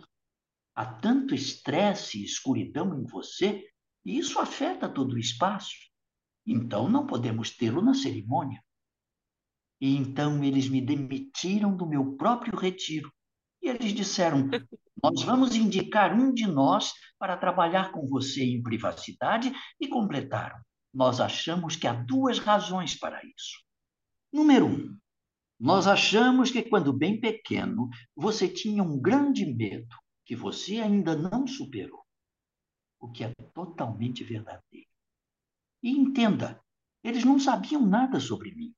Há 0.73 0.85
tanto 0.85 1.35
estresse 1.35 2.17
e 2.17 2.23
escuridão 2.23 2.97
em 2.97 3.05
você, 3.05 3.69
e 4.05 4.17
isso 4.17 4.39
afeta 4.39 4.87
todo 4.87 5.15
o 5.15 5.19
espaço. 5.19 5.75
Então 6.47 6.87
não 6.87 7.05
podemos 7.05 7.53
tê-lo 7.57 7.81
na 7.81 7.93
cerimônia. 7.93 8.63
E 9.81 9.97
então 9.97 10.41
eles 10.45 10.69
me 10.69 10.79
demitiram 10.79 11.75
do 11.75 11.85
meu 11.85 12.15
próprio 12.15 12.57
retiro. 12.57 13.11
E 13.61 13.69
eles 13.69 13.93
disseram: 13.93 14.49
Nós 15.01 15.23
vamos 15.23 15.55
indicar 15.55 16.13
um 16.13 16.33
de 16.33 16.47
nós 16.47 16.93
para 17.17 17.37
trabalhar 17.37 17.91
com 17.91 18.07
você 18.07 18.43
em 18.43 18.61
privacidade, 18.61 19.51
e 19.79 19.87
completaram: 19.87 20.59
Nós 20.93 21.19
achamos 21.19 21.75
que 21.75 21.87
há 21.87 21.93
duas 21.93 22.39
razões 22.39 22.97
para 22.97 23.21
isso. 23.25 23.63
Número 24.31 24.67
um, 24.67 24.97
nós 25.59 25.87
achamos 25.87 26.51
que 26.51 26.63
quando 26.63 26.93
bem 26.93 27.19
pequeno 27.19 27.89
você 28.15 28.47
tinha 28.47 28.81
um 28.81 28.99
grande 28.99 29.45
medo 29.45 29.95
que 30.25 30.35
você 30.35 30.77
ainda 30.77 31.15
não 31.15 31.45
superou, 31.47 32.05
o 32.99 33.11
que 33.11 33.23
é 33.23 33.33
totalmente 33.53 34.23
verdadeiro. 34.23 34.87
E 35.81 35.89
entenda, 35.89 36.63
eles 37.03 37.23
não 37.23 37.39
sabiam 37.39 37.85
nada 37.85 38.19
sobre 38.19 38.53
mim. 38.53 38.73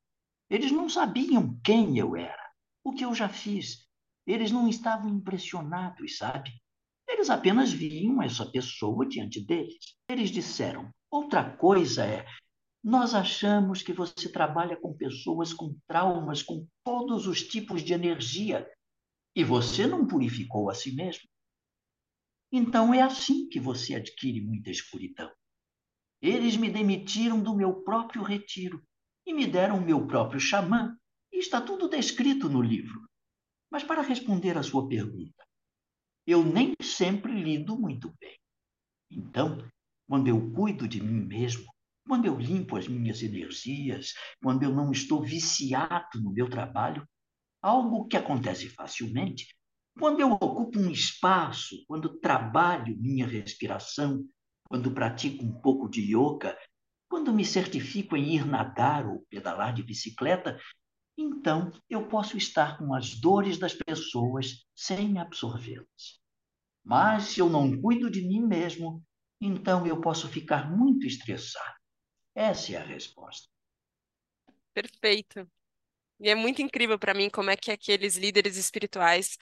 Eles 0.49 0.71
não 0.71 0.89
sabiam 0.89 1.59
quem 1.63 1.97
eu 1.97 2.15
era, 2.15 2.51
o 2.83 2.91
que 2.93 3.05
eu 3.05 3.13
já 3.13 3.29
fiz. 3.29 3.80
Eles 4.25 4.51
não 4.51 4.67
estavam 4.67 5.09
impressionados, 5.09 6.17
sabe? 6.17 6.51
Eles 7.07 7.29
apenas 7.29 7.71
viam 7.71 8.21
essa 8.21 8.45
pessoa 8.45 9.05
diante 9.05 9.45
deles. 9.45 9.95
Eles 10.09 10.29
disseram: 10.29 10.89
outra 11.09 11.57
coisa 11.57 12.05
é, 12.05 12.25
nós 12.83 13.13
achamos 13.13 13.81
que 13.81 13.93
você 13.93 14.31
trabalha 14.31 14.75
com 14.75 14.93
pessoas 14.93 15.53
com 15.53 15.77
traumas, 15.87 16.41
com 16.41 16.67
todos 16.83 17.27
os 17.27 17.43
tipos 17.43 17.83
de 17.83 17.93
energia, 17.93 18.67
e 19.35 19.43
você 19.43 19.85
não 19.85 20.07
purificou 20.07 20.69
a 20.69 20.73
si 20.73 20.93
mesmo. 20.93 21.27
Então 22.51 22.93
é 22.93 23.01
assim 23.01 23.47
que 23.47 23.59
você 23.59 23.95
adquire 23.95 24.41
muita 24.41 24.69
escuridão. 24.69 25.31
Eles 26.21 26.57
me 26.57 26.69
demitiram 26.69 27.41
do 27.41 27.55
meu 27.55 27.81
próprio 27.83 28.21
retiro 28.23 28.83
e 29.25 29.33
me 29.33 29.47
deram 29.47 29.77
o 29.77 29.85
meu 29.85 30.05
próprio 30.05 30.39
xamã. 30.39 30.95
E 31.31 31.39
está 31.39 31.61
tudo 31.61 31.89
descrito 31.89 32.49
no 32.49 32.61
livro. 32.61 33.09
Mas 33.71 33.83
para 33.83 34.01
responder 34.01 34.57
à 34.57 34.63
sua 34.63 34.87
pergunta, 34.87 35.45
eu 36.27 36.43
nem 36.43 36.73
sempre 36.81 37.31
lido 37.31 37.79
muito 37.79 38.13
bem. 38.19 38.37
Então, 39.09 39.57
quando 40.07 40.27
eu 40.27 40.51
cuido 40.51 40.87
de 40.87 41.01
mim 41.01 41.25
mesmo, 41.25 41.65
quando 42.05 42.25
eu 42.25 42.37
limpo 42.37 42.75
as 42.75 42.87
minhas 42.87 43.23
energias, 43.23 44.13
quando 44.43 44.63
eu 44.63 44.75
não 44.75 44.91
estou 44.91 45.23
viciado 45.23 46.21
no 46.21 46.33
meu 46.33 46.49
trabalho, 46.49 47.07
algo 47.61 48.07
que 48.07 48.17
acontece 48.17 48.69
facilmente, 48.69 49.47
quando 49.97 50.19
eu 50.19 50.31
ocupo 50.31 50.79
um 50.79 50.89
espaço, 50.89 51.75
quando 51.87 52.19
trabalho 52.19 52.97
minha 52.97 53.25
respiração, 53.25 54.27
quando 54.67 54.93
pratico 54.93 55.43
um 55.43 55.61
pouco 55.61 55.89
de 55.89 56.01
yoga, 56.13 56.57
quando 57.09 57.33
me 57.33 57.45
certifico 57.45 58.15
em 58.15 58.35
ir 58.35 58.45
nadar 58.45 59.05
ou 59.05 59.25
pedalar 59.29 59.73
de 59.73 59.83
bicicleta, 59.83 60.59
então 61.21 61.71
eu 61.89 62.07
posso 62.07 62.37
estar 62.37 62.77
com 62.77 62.93
as 62.93 63.15
dores 63.19 63.57
das 63.57 63.73
pessoas 63.73 64.65
sem 64.75 65.17
absorvê-las. 65.19 66.19
Mas 66.83 67.25
se 67.25 67.39
eu 67.39 67.49
não 67.49 67.79
cuido 67.79 68.09
de 68.09 68.21
mim 68.21 68.41
mesmo, 68.41 69.03
então 69.39 69.85
eu 69.85 70.01
posso 70.01 70.27
ficar 70.27 70.69
muito 70.69 71.05
estressado. 71.05 71.75
Essa 72.33 72.73
é 72.73 72.77
a 72.77 72.83
resposta. 72.83 73.47
Perfeito. 74.73 75.49
E 76.19 76.29
é 76.29 76.35
muito 76.35 76.61
incrível 76.61 76.97
para 76.97 77.13
mim 77.13 77.29
como 77.29 77.49
é 77.49 77.57
que 77.57 77.71
aqueles 77.71 78.15
líderes 78.15 78.55
espirituais 78.57 79.37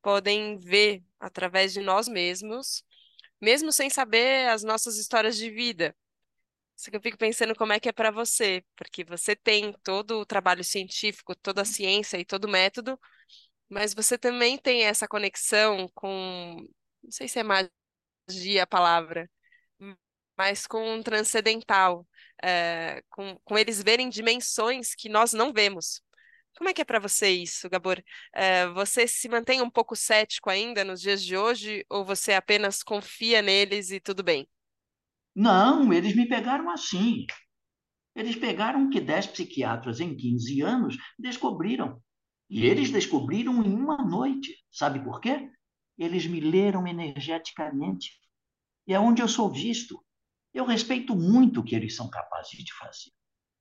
podem 0.00 0.58
ver 0.58 1.02
através 1.18 1.72
de 1.72 1.80
nós 1.80 2.08
mesmos, 2.08 2.82
mesmo 3.40 3.72
sem 3.72 3.90
saber 3.90 4.48
as 4.48 4.62
nossas 4.62 4.96
histórias 4.96 5.36
de 5.36 5.50
vida. 5.50 5.94
Isso 6.80 6.90
que 6.90 6.96
eu 6.96 7.02
fico 7.02 7.18
pensando 7.18 7.54
como 7.54 7.74
é 7.74 7.78
que 7.80 7.90
é 7.90 7.92
para 7.92 8.10
você, 8.10 8.64
porque 8.74 9.04
você 9.04 9.36
tem 9.36 9.70
todo 9.84 10.18
o 10.20 10.24
trabalho 10.26 10.64
científico, 10.64 11.34
toda 11.36 11.60
a 11.62 11.64
ciência 11.66 12.16
e 12.18 12.24
todo 12.24 12.46
o 12.46 12.50
método, 12.50 12.98
mas 13.68 13.94
você 13.94 14.18
também 14.18 14.58
tem 14.58 14.84
essa 14.84 15.08
conexão 15.08 15.88
com, 15.94 16.56
não 17.02 17.10
sei 17.12 17.28
se 17.28 17.38
é 17.40 17.44
magia 17.44 18.64
a 18.64 18.66
palavra, 18.66 19.30
mas 20.36 20.66
com 20.66 20.94
um 20.94 21.02
transcendental, 21.02 22.06
é, 22.42 23.02
com, 23.10 23.36
com 23.44 23.58
eles 23.58 23.82
verem 23.82 24.08
dimensões 24.08 24.94
que 24.94 25.08
nós 25.08 25.32
não 25.32 25.52
vemos. 25.52 26.00
Como 26.56 26.68
é 26.70 26.74
que 26.74 26.82
é 26.82 26.84
para 26.84 26.98
você 26.98 27.28
isso, 27.30 27.68
Gabor? 27.70 28.02
É, 28.34 28.66
você 28.68 29.06
se 29.06 29.28
mantém 29.28 29.62
um 29.62 29.70
pouco 29.70 29.94
cético 29.96 30.50
ainda 30.50 30.84
nos 30.84 31.00
dias 31.00 31.22
de 31.24 31.36
hoje 31.36 31.84
ou 31.88 32.04
você 32.04 32.32
apenas 32.32 32.82
confia 32.82 33.42
neles 33.42 33.90
e 33.90 34.00
tudo 34.00 34.22
bem? 34.22 34.48
Não, 35.34 35.92
eles 35.92 36.14
me 36.14 36.26
pegaram 36.26 36.70
assim. 36.70 37.26
Eles 38.14 38.36
pegaram 38.36 38.90
que 38.90 39.00
dez 39.00 39.26
psiquiatras 39.26 40.00
em 40.00 40.16
15 40.16 40.60
anos 40.62 40.96
descobriram. 41.18 42.00
E 42.48 42.66
eles 42.66 42.90
descobriram 42.90 43.64
em 43.64 43.72
uma 43.72 43.98
noite. 44.04 44.56
Sabe 44.70 45.02
por 45.02 45.20
quê? 45.20 45.48
Eles 45.96 46.26
me 46.26 46.40
leram 46.40 46.86
energeticamente. 46.86 48.10
E 48.86 48.92
é 48.92 48.98
onde 48.98 49.22
eu 49.22 49.28
sou 49.28 49.48
visto. 49.48 50.04
Eu 50.52 50.64
respeito 50.64 51.14
muito 51.14 51.60
o 51.60 51.64
que 51.64 51.76
eles 51.76 51.94
são 51.94 52.10
capazes 52.10 52.64
de 52.64 52.72
fazer. 52.74 53.12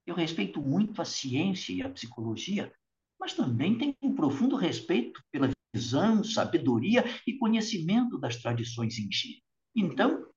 Eu 0.07 0.15
respeito 0.15 0.59
muito 0.59 0.99
a 0.99 1.05
ciência 1.05 1.71
e 1.71 1.83
a 1.83 1.89
psicologia, 1.89 2.73
mas 3.19 3.33
também 3.33 3.77
tenho 3.77 3.95
um 4.01 4.15
profundo 4.15 4.55
respeito 4.55 5.21
pela 5.31 5.51
visão, 5.71 6.23
sabedoria 6.23 7.03
e 7.27 7.37
conhecimento 7.37 8.17
das 8.17 8.37
tradições 8.37 8.97
indígenas. 8.97 9.43
Então, 9.75 10.25
como 10.25 10.25
eu 10.25 10.28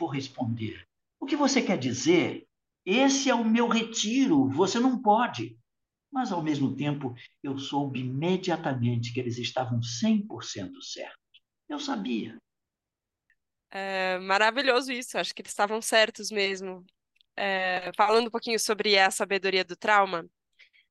vou 0.00 0.08
responder? 0.08 0.82
O 1.20 1.26
que 1.26 1.36
você 1.36 1.60
quer 1.60 1.78
dizer? 1.78 2.46
Esse 2.84 3.28
é 3.28 3.34
o 3.34 3.44
meu 3.44 3.68
retiro, 3.68 4.48
você 4.48 4.80
não 4.80 5.00
pode. 5.00 5.58
Mas, 6.10 6.32
ao 6.32 6.42
mesmo 6.42 6.74
tempo, 6.74 7.14
eu 7.42 7.56
soube 7.58 8.00
imediatamente 8.00 9.12
que 9.12 9.20
eles 9.20 9.38
estavam 9.38 9.80
100% 9.82 10.82
certos. 10.82 11.42
Eu 11.68 11.78
sabia. 11.78 12.36
É 13.70 14.18
maravilhoso 14.18 14.90
isso, 14.90 15.16
acho 15.16 15.32
que 15.32 15.42
eles 15.42 15.52
estavam 15.52 15.80
certos 15.80 16.30
mesmo. 16.30 16.84
É, 17.36 17.92
falando 17.96 18.26
um 18.26 18.30
pouquinho 18.30 18.58
sobre 18.58 18.98
a 18.98 19.10
sabedoria 19.10 19.64
do 19.64 19.76
trauma, 19.76 20.28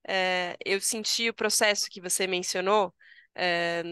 é, 0.07 0.55
eu 0.65 0.79
senti 0.79 1.29
o 1.29 1.33
processo 1.33 1.89
que 1.89 1.99
você 1.99 2.25
mencionou 2.25 2.95
é, 3.35 3.83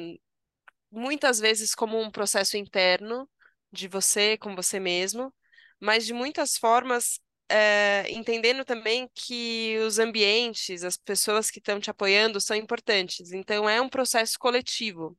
muitas 0.91 1.39
vezes 1.39 1.75
como 1.75 1.99
um 1.99 2.09
processo 2.09 2.55
interno 2.55 3.29
de 3.71 3.87
você 3.87 4.37
com 4.37 4.55
você 4.55 4.79
mesmo, 4.79 5.33
mas 5.79 6.05
de 6.05 6.13
muitas 6.13 6.57
formas 6.57 7.19
é, 7.49 8.09
entendendo 8.11 8.65
também 8.65 9.09
que 9.13 9.77
os 9.79 9.99
ambientes, 9.99 10.83
as 10.83 10.97
pessoas 10.97 11.49
que 11.49 11.59
estão 11.59 11.79
te 11.79 11.89
apoiando 11.89 12.41
são 12.41 12.55
importantes. 12.55 13.31
Então 13.31 13.69
é 13.69 13.81
um 13.81 13.89
processo 13.89 14.37
coletivo. 14.37 15.17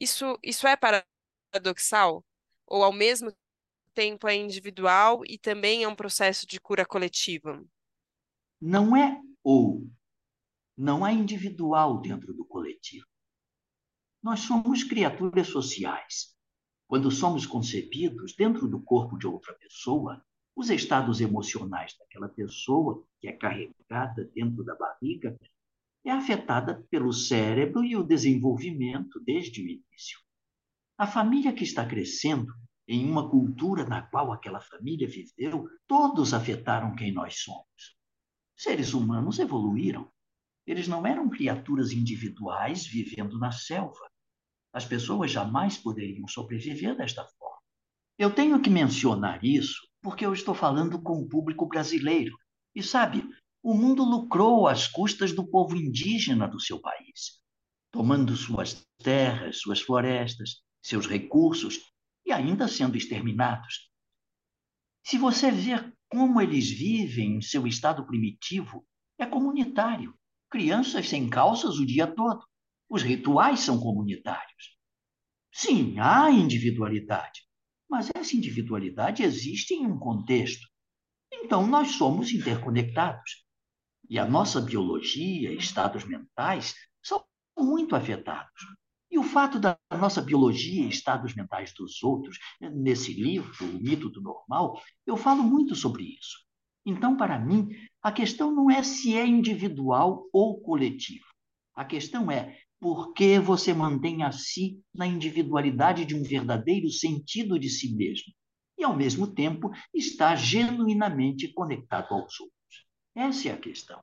Isso, 0.00 0.38
isso 0.42 0.66
é 0.66 0.76
paradoxal? 0.76 2.24
Ou 2.66 2.82
ao 2.84 2.92
mesmo 2.92 3.32
tempo 3.94 4.28
é 4.28 4.34
individual 4.34 5.22
e 5.26 5.38
também 5.38 5.82
é 5.82 5.88
um 5.88 5.94
processo 5.94 6.46
de 6.46 6.60
cura 6.60 6.84
coletiva? 6.84 7.64
Não 8.60 8.96
é 8.96 9.20
ou. 9.42 9.88
Não 10.76 11.04
há 11.04 11.12
individual 11.12 12.00
dentro 12.00 12.32
do 12.32 12.44
coletivo. 12.44 13.06
Nós 14.22 14.40
somos 14.40 14.84
criaturas 14.84 15.48
sociais. 15.48 16.36
Quando 16.88 17.10
somos 17.10 17.44
concebidos 17.44 18.34
dentro 18.34 18.66
do 18.66 18.80
corpo 18.80 19.18
de 19.18 19.26
outra 19.26 19.52
pessoa, 19.52 20.24
os 20.56 20.70
estados 20.70 21.20
emocionais 21.20 21.94
daquela 21.98 22.30
pessoa, 22.30 23.04
que 23.20 23.28
é 23.28 23.32
carregada 23.32 24.24
dentro 24.34 24.64
da 24.64 24.74
barriga, 24.74 25.38
é 26.02 26.10
afetada 26.10 26.82
pelo 26.90 27.12
cérebro 27.12 27.84
e 27.84 27.94
o 27.94 28.02
desenvolvimento 28.02 29.20
desde 29.20 29.60
o 29.60 29.66
início. 29.66 30.18
A 30.96 31.06
família 31.06 31.52
que 31.52 31.62
está 31.62 31.86
crescendo 31.86 32.52
em 32.88 33.08
uma 33.08 33.28
cultura 33.28 33.84
na 33.84 34.00
qual 34.00 34.32
aquela 34.32 34.60
família 34.60 35.06
viveu, 35.06 35.68
todos 35.86 36.32
afetaram 36.32 36.96
quem 36.96 37.12
nós 37.12 37.40
somos. 37.40 37.98
Seres 38.56 38.94
humanos 38.94 39.38
evoluíram. 39.38 40.10
Eles 40.66 40.88
não 40.88 41.06
eram 41.06 41.28
criaturas 41.28 41.92
individuais 41.92 42.86
vivendo 42.86 43.38
na 43.38 43.52
selva. 43.52 44.10
As 44.78 44.84
pessoas 44.84 45.32
jamais 45.32 45.76
poderiam 45.76 46.28
sobreviver 46.28 46.96
desta 46.96 47.24
forma. 47.24 47.58
Eu 48.16 48.32
tenho 48.32 48.62
que 48.62 48.70
mencionar 48.70 49.44
isso 49.44 49.74
porque 50.00 50.24
eu 50.24 50.32
estou 50.32 50.54
falando 50.54 51.02
com 51.02 51.20
o 51.20 51.28
público 51.28 51.66
brasileiro. 51.66 52.38
E 52.76 52.80
sabe, 52.80 53.28
o 53.60 53.74
mundo 53.74 54.04
lucrou 54.04 54.68
às 54.68 54.86
custas 54.86 55.32
do 55.32 55.44
povo 55.44 55.74
indígena 55.74 56.46
do 56.46 56.60
seu 56.60 56.80
país, 56.80 57.42
tomando 57.90 58.36
suas 58.36 58.86
terras, 59.02 59.58
suas 59.58 59.80
florestas, 59.80 60.62
seus 60.80 61.08
recursos 61.08 61.80
e 62.24 62.30
ainda 62.30 62.68
sendo 62.68 62.96
exterminados. 62.96 63.90
Se 65.04 65.18
você 65.18 65.50
ver 65.50 65.92
como 66.08 66.40
eles 66.40 66.70
vivem 66.70 67.38
em 67.38 67.40
seu 67.40 67.66
estado 67.66 68.06
primitivo, 68.06 68.86
é 69.18 69.26
comunitário. 69.26 70.14
Crianças 70.48 71.08
sem 71.08 71.28
calças 71.28 71.80
o 71.80 71.84
dia 71.84 72.06
todo. 72.06 72.46
Os 72.88 73.02
rituais 73.02 73.60
são 73.60 73.78
comunitários. 73.78 74.76
Sim, 75.52 75.98
há 75.98 76.30
individualidade, 76.30 77.42
mas 77.88 78.10
essa 78.14 78.36
individualidade 78.36 79.22
existe 79.22 79.74
em 79.74 79.86
um 79.86 79.98
contexto. 79.98 80.66
Então, 81.32 81.66
nós 81.66 81.92
somos 81.92 82.32
interconectados. 82.32 83.44
E 84.08 84.18
a 84.18 84.24
nossa 84.24 84.60
biologia, 84.60 85.52
estados 85.52 86.04
mentais, 86.04 86.74
são 87.02 87.24
muito 87.58 87.94
afetados. 87.94 88.64
E 89.10 89.18
o 89.18 89.22
fato 89.22 89.58
da 89.58 89.78
nossa 89.90 90.20
biologia 90.20 90.84
e 90.84 90.88
estados 90.88 91.34
mentais 91.34 91.72
dos 91.72 92.02
outros, 92.02 92.38
nesse 92.60 93.12
livro, 93.12 93.52
O 93.64 93.78
Mito 93.80 94.08
do 94.08 94.20
Normal, 94.20 94.80
eu 95.06 95.16
falo 95.16 95.42
muito 95.42 95.74
sobre 95.74 96.04
isso. 96.04 96.38
Então, 96.84 97.16
para 97.16 97.38
mim, 97.38 97.68
a 98.02 98.12
questão 98.12 98.54
não 98.54 98.70
é 98.70 98.82
se 98.82 99.16
é 99.16 99.26
individual 99.26 100.28
ou 100.32 100.60
coletivo. 100.60 101.26
A 101.74 101.84
questão 101.84 102.30
é 102.30 102.58
por 102.80 103.12
que 103.12 103.38
você 103.38 103.74
mantém 103.74 104.22
a 104.22 104.32
si 104.32 104.80
na 104.94 105.06
individualidade 105.06 106.04
de 106.04 106.14
um 106.14 106.22
verdadeiro 106.22 106.90
sentido 106.90 107.58
de 107.58 107.68
si 107.68 107.94
mesmo 107.94 108.32
e, 108.78 108.84
ao 108.84 108.96
mesmo 108.96 109.26
tempo, 109.26 109.70
está 109.92 110.36
genuinamente 110.36 111.52
conectado 111.52 112.14
aos 112.14 112.38
outros. 112.38 112.86
Essa 113.14 113.48
é 113.48 113.52
a 113.52 113.58
questão. 113.58 114.00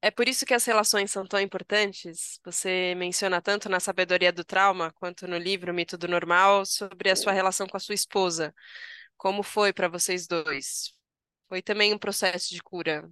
É 0.00 0.10
por 0.10 0.28
isso 0.28 0.44
que 0.44 0.52
as 0.52 0.64
relações 0.64 1.10
são 1.10 1.26
tão 1.26 1.40
importantes. 1.40 2.38
Você 2.44 2.94
menciona 2.94 3.40
tanto 3.40 3.68
na 3.68 3.80
Sabedoria 3.80 4.32
do 4.32 4.44
Trauma 4.44 4.92
quanto 4.92 5.26
no 5.26 5.38
livro 5.38 5.72
Mito 5.72 5.96
do 5.96 6.08
Normal 6.08 6.66
sobre 6.66 7.10
a 7.10 7.16
sua 7.16 7.32
relação 7.32 7.66
com 7.66 7.76
a 7.76 7.80
sua 7.80 7.94
esposa. 7.94 8.54
Como 9.16 9.42
foi 9.42 9.72
para 9.72 9.88
vocês 9.88 10.26
dois? 10.26 10.92
Foi 11.48 11.62
também 11.62 11.94
um 11.94 11.98
processo 11.98 12.50
de 12.52 12.62
cura. 12.62 13.08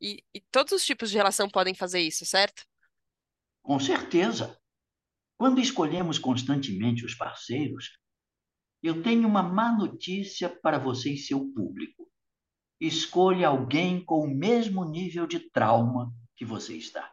E, 0.00 0.22
e 0.32 0.40
todos 0.52 0.72
os 0.72 0.84
tipos 0.84 1.10
de 1.10 1.16
relação 1.16 1.48
podem 1.48 1.74
fazer 1.74 2.00
isso, 2.00 2.24
certo? 2.24 2.64
Com 3.62 3.78
certeza. 3.78 4.58
Quando 5.38 5.60
escolhemos 5.60 6.18
constantemente 6.18 7.04
os 7.04 7.14
parceiros, 7.14 7.98
eu 8.82 9.02
tenho 9.02 9.28
uma 9.28 9.42
má 9.42 9.72
notícia 9.72 10.48
para 10.48 10.78
você 10.78 11.12
e 11.12 11.18
seu 11.18 11.52
público. 11.52 12.08
Escolha 12.80 13.48
alguém 13.48 14.02
com 14.04 14.24
o 14.24 14.34
mesmo 14.34 14.84
nível 14.84 15.26
de 15.26 15.50
trauma 15.50 16.12
que 16.34 16.44
você 16.44 16.76
está. 16.76 17.12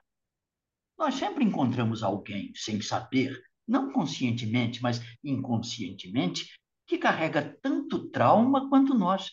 Nós 0.98 1.16
sempre 1.16 1.44
encontramos 1.44 2.02
alguém, 2.02 2.54
sem 2.56 2.82
saber, 2.82 3.38
não 3.68 3.92
conscientemente, 3.92 4.82
mas 4.82 5.02
inconscientemente, 5.24 6.50
que 6.88 6.98
carrega 6.98 7.58
tanto 7.62 8.10
trauma 8.10 8.70
quanto 8.70 8.94
nós. 8.94 9.30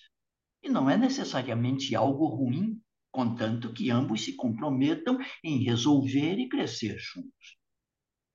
E 0.62 0.68
não 0.68 0.90
é 0.90 0.96
necessariamente 0.96 1.94
algo 1.94 2.26
ruim, 2.26 2.82
contanto 3.14 3.72
que 3.72 3.92
ambos 3.92 4.24
se 4.24 4.34
comprometam 4.34 5.16
em 5.44 5.62
resolver 5.62 6.36
e 6.36 6.48
crescer 6.48 6.98
juntos. 6.98 7.56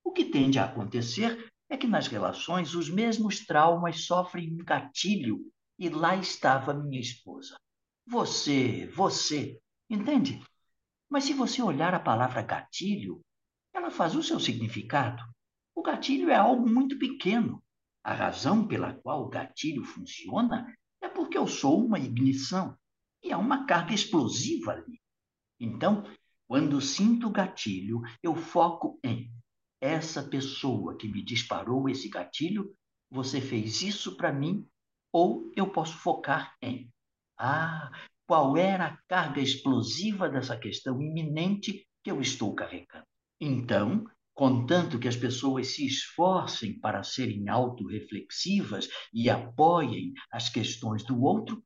O 0.02 0.10
que 0.10 0.24
tende 0.24 0.58
a 0.58 0.64
acontecer 0.64 1.52
é 1.68 1.76
que 1.76 1.86
nas 1.86 2.06
relações 2.06 2.74
os 2.74 2.88
mesmos 2.88 3.44
traumas 3.44 4.06
sofrem 4.06 4.50
um 4.50 4.64
gatilho, 4.64 5.44
e 5.78 5.90
lá 5.90 6.16
estava 6.16 6.72
minha 6.72 6.98
esposa. 6.98 7.56
Você, 8.06 8.86
você, 8.94 9.60
entende? 9.88 10.42
Mas 11.10 11.24
se 11.24 11.34
você 11.34 11.60
olhar 11.60 11.92
a 11.94 12.00
palavra 12.00 12.40
gatilho, 12.40 13.20
ela 13.74 13.90
faz 13.90 14.16
o 14.16 14.22
seu 14.22 14.40
significado. 14.40 15.22
O 15.74 15.82
gatilho 15.82 16.30
é 16.30 16.36
algo 16.36 16.66
muito 16.66 16.98
pequeno. 16.98 17.62
A 18.02 18.14
razão 18.14 18.66
pela 18.66 18.94
qual 18.94 19.26
o 19.26 19.28
gatilho 19.28 19.84
funciona 19.84 20.74
é 21.02 21.08
porque 21.08 21.36
eu 21.36 21.46
sou 21.46 21.84
uma 21.84 21.98
ignição 21.98 22.74
e 23.22 23.32
há 23.32 23.38
uma 23.38 23.66
carga 23.66 23.94
explosiva 23.94 24.72
ali. 24.72 25.00
Então, 25.58 26.04
quando 26.48 26.80
sinto 26.80 27.28
o 27.28 27.32
gatilho, 27.32 28.00
eu 28.22 28.34
foco 28.34 28.98
em 29.04 29.30
essa 29.80 30.22
pessoa 30.22 30.96
que 30.96 31.08
me 31.08 31.24
disparou 31.24 31.88
esse 31.88 32.08
gatilho, 32.08 32.74
você 33.10 33.40
fez 33.40 33.82
isso 33.82 34.16
para 34.16 34.32
mim, 34.32 34.66
ou 35.12 35.50
eu 35.56 35.70
posso 35.70 35.96
focar 35.96 36.54
em 36.62 36.90
ah, 37.38 37.90
qual 38.26 38.56
era 38.56 38.86
a 38.86 38.96
carga 39.08 39.40
explosiva 39.40 40.28
dessa 40.28 40.56
questão 40.56 41.00
iminente 41.00 41.86
que 42.02 42.10
eu 42.10 42.20
estou 42.20 42.54
carregando. 42.54 43.06
Então, 43.40 44.04
contanto 44.34 44.98
que 44.98 45.08
as 45.08 45.16
pessoas 45.16 45.74
se 45.74 45.86
esforcem 45.86 46.78
para 46.78 47.02
serem 47.02 47.48
autorreflexivas 47.48 48.88
e 49.12 49.30
apoiem 49.30 50.12
as 50.30 50.48
questões 50.48 51.04
do 51.04 51.22
outro, 51.22 51.62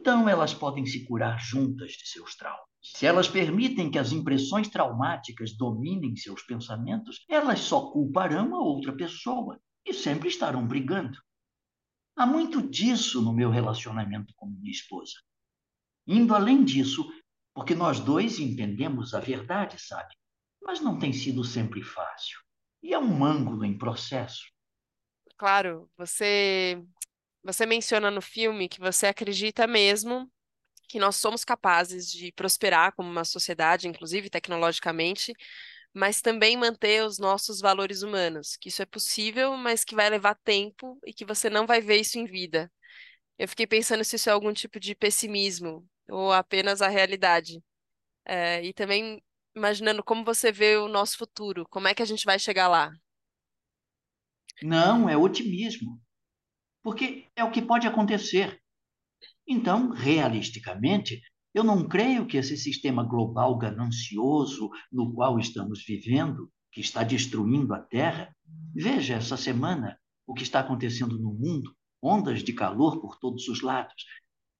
então 0.00 0.26
elas 0.26 0.54
podem 0.54 0.86
se 0.86 1.04
curar 1.04 1.38
juntas 1.38 1.92
de 1.92 2.08
seus 2.08 2.34
traumas. 2.34 2.64
Se 2.82 3.04
elas 3.04 3.28
permitem 3.28 3.90
que 3.90 3.98
as 3.98 4.12
impressões 4.12 4.66
traumáticas 4.66 5.54
dominem 5.54 6.16
seus 6.16 6.42
pensamentos, 6.42 7.22
elas 7.28 7.60
só 7.60 7.90
culparão 7.90 8.54
a 8.54 8.60
outra 8.60 8.96
pessoa 8.96 9.60
e 9.84 9.92
sempre 9.92 10.28
estarão 10.28 10.66
brigando. 10.66 11.18
Há 12.16 12.24
muito 12.24 12.62
disso 12.66 13.20
no 13.20 13.34
meu 13.34 13.50
relacionamento 13.50 14.32
com 14.34 14.46
minha 14.46 14.70
esposa. 14.70 15.12
Indo 16.06 16.34
além 16.34 16.64
disso, 16.64 17.06
porque 17.54 17.74
nós 17.74 18.00
dois 18.00 18.38
entendemos 18.38 19.12
a 19.12 19.20
verdade, 19.20 19.78
sabe? 19.78 20.14
Mas 20.62 20.80
não 20.80 20.98
tem 20.98 21.12
sido 21.12 21.44
sempre 21.44 21.82
fácil. 21.82 22.40
E 22.82 22.94
é 22.94 22.98
um 22.98 23.22
ângulo 23.22 23.66
em 23.66 23.76
processo. 23.76 24.44
Claro, 25.36 25.90
você 25.96 26.82
você 27.42 27.66
menciona 27.66 28.10
no 28.10 28.20
filme 28.22 28.68
que 28.68 28.80
você 28.80 29.06
acredita 29.06 29.66
mesmo 29.66 30.30
que 30.88 30.98
nós 30.98 31.16
somos 31.16 31.44
capazes 31.44 32.10
de 32.10 32.32
prosperar 32.32 32.92
como 32.94 33.08
uma 33.08 33.24
sociedade, 33.24 33.86
inclusive 33.86 34.28
tecnologicamente, 34.28 35.32
mas 35.94 36.20
também 36.20 36.56
manter 36.56 37.04
os 37.04 37.18
nossos 37.18 37.60
valores 37.60 38.02
humanos, 38.02 38.56
que 38.56 38.68
isso 38.68 38.82
é 38.82 38.86
possível, 38.86 39.56
mas 39.56 39.84
que 39.84 39.94
vai 39.94 40.10
levar 40.10 40.34
tempo 40.44 40.98
e 41.06 41.12
que 41.14 41.24
você 41.24 41.48
não 41.48 41.66
vai 41.66 41.80
ver 41.80 42.00
isso 42.00 42.18
em 42.18 42.24
vida. 42.26 42.70
Eu 43.38 43.48
fiquei 43.48 43.66
pensando 43.66 44.04
se 44.04 44.16
isso 44.16 44.28
é 44.28 44.32
algum 44.32 44.52
tipo 44.52 44.80
de 44.80 44.94
pessimismo 44.94 45.86
ou 46.08 46.32
apenas 46.32 46.82
a 46.82 46.88
realidade. 46.88 47.62
É, 48.24 48.64
e 48.64 48.72
também 48.72 49.22
imaginando 49.54 50.02
como 50.04 50.24
você 50.24 50.52
vê 50.52 50.76
o 50.76 50.88
nosso 50.88 51.16
futuro, 51.18 51.66
como 51.70 51.88
é 51.88 51.94
que 51.94 52.02
a 52.02 52.06
gente 52.06 52.24
vai 52.24 52.38
chegar 52.38 52.68
lá? 52.68 52.92
Não, 54.62 55.08
é 55.08 55.16
otimismo. 55.16 56.00
Porque 56.82 57.26
é 57.36 57.44
o 57.44 57.50
que 57.50 57.62
pode 57.62 57.86
acontecer. 57.86 58.60
Então, 59.46 59.90
realisticamente, 59.90 61.22
eu 61.52 61.64
não 61.64 61.88
creio 61.88 62.26
que 62.26 62.36
esse 62.36 62.56
sistema 62.56 63.02
global 63.02 63.56
ganancioso 63.58 64.70
no 64.90 65.12
qual 65.12 65.38
estamos 65.38 65.84
vivendo, 65.84 66.50
que 66.72 66.80
está 66.80 67.02
destruindo 67.02 67.74
a 67.74 67.80
Terra, 67.80 68.34
veja 68.72 69.14
essa 69.14 69.36
semana 69.36 69.98
o 70.26 70.32
que 70.32 70.44
está 70.44 70.60
acontecendo 70.60 71.18
no 71.18 71.34
mundo, 71.34 71.74
ondas 72.00 72.42
de 72.44 72.52
calor 72.52 73.00
por 73.00 73.18
todos 73.18 73.48
os 73.48 73.60
lados. 73.62 74.04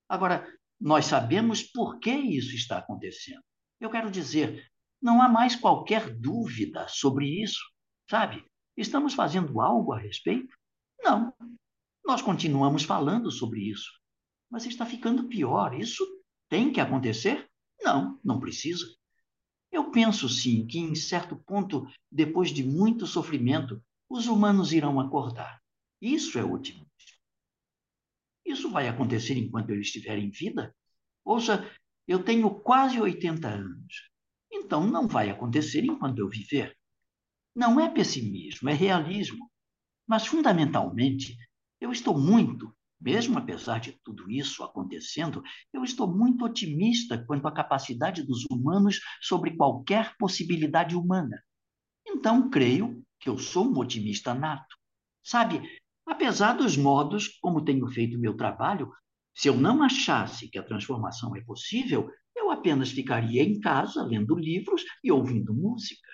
Agora, 0.09 0.47
nós 0.81 1.07
sabemos 1.07 1.63
por 1.63 2.01
que 2.01 2.11
isso 2.11 2.55
está 2.57 2.79
acontecendo. 2.79 3.43
Eu 3.81 3.89
quero 3.89 4.11
dizer, 4.11 4.69
não 5.01 5.23
há 5.23 5.29
mais 5.29 5.55
qualquer 5.55 6.13
dúvida 6.13 6.87
sobre 6.89 7.43
isso, 7.43 7.61
sabe? 8.11 8.45
Estamos 8.77 9.15
fazendo 9.15 9.61
algo 9.61 9.93
a 9.93 9.99
respeito? 9.99 10.55
Não. 11.01 11.33
Nós 12.05 12.23
continuamos 12.23 12.83
falando 12.83 13.31
sobre 13.31 13.61
isso. 13.61 13.91
Mas 14.51 14.67
está 14.67 14.85
ficando 14.85 15.29
pior. 15.29 15.79
Isso 15.79 16.05
tem 16.49 16.73
que 16.73 16.81
acontecer? 16.81 17.49
Não, 17.81 18.19
não 18.25 18.41
precisa. 18.41 18.87
Eu 19.71 19.91
penso 19.91 20.29
sim 20.29 20.67
que, 20.67 20.79
em 20.79 20.95
certo 20.95 21.37
ponto, 21.37 21.87
depois 22.11 22.51
de 22.51 22.65
muito 22.65 23.07
sofrimento, 23.07 23.83
os 24.09 24.27
humanos 24.27 24.73
irão 24.73 24.99
acordar. 24.99 25.63
Isso 26.01 26.39
é 26.39 26.45
otimismo. 26.45 26.91
Isso 28.45 28.71
vai 28.71 28.89
acontecer 28.89 29.35
enquanto 29.35 29.71
eu 29.71 29.81
estiver 29.81 30.19
em 30.19 30.31
vida? 30.31 30.75
Ouça, 31.25 31.71
eu 32.09 32.25
tenho 32.25 32.51
quase 32.51 33.01
80 33.01 33.47
anos. 33.47 34.11
Então 34.51 34.85
não 34.85 35.07
vai 35.07 35.31
acontecer 35.31 35.85
enquanto 35.85 36.19
eu 36.19 36.29
viver. 36.29 36.77
Não 37.55 37.79
é 37.79 37.89
pessimismo, 37.89 38.69
é 38.69 38.73
realismo. 38.73 39.49
Mas, 40.07 40.27
fundamentalmente, 40.27 41.37
eu 41.90 41.92
estou 41.92 42.16
muito, 42.16 42.72
mesmo 43.00 43.37
apesar 43.37 43.81
de 43.81 43.98
tudo 44.05 44.31
isso 44.31 44.62
acontecendo, 44.62 45.42
eu 45.72 45.83
estou 45.83 46.07
muito 46.07 46.44
otimista 46.44 47.18
quanto 47.26 47.48
à 47.48 47.53
capacidade 47.53 48.22
dos 48.22 48.46
humanos 48.48 49.00
sobre 49.20 49.57
qualquer 49.57 50.16
possibilidade 50.16 50.94
humana. 50.94 51.42
Então, 52.07 52.48
creio 52.48 53.03
que 53.18 53.29
eu 53.29 53.37
sou 53.38 53.66
um 53.66 53.79
otimista 53.79 54.33
nato. 54.33 54.76
Sabe, 55.22 55.61
apesar 56.07 56.53
dos 56.53 56.76
modos 56.76 57.26
como 57.40 57.64
tenho 57.64 57.88
feito 57.88 58.18
meu 58.18 58.37
trabalho, 58.37 58.92
se 59.35 59.48
eu 59.48 59.57
não 59.57 59.83
achasse 59.83 60.48
que 60.48 60.59
a 60.59 60.62
transformação 60.62 61.35
é 61.35 61.40
possível, 61.40 62.09
eu 62.37 62.53
apenas 62.53 62.90
ficaria 62.90 63.42
em 63.42 63.59
casa 63.59 64.05
lendo 64.05 64.37
livros 64.37 64.85
e 65.03 65.11
ouvindo 65.11 65.53
música. 65.53 66.09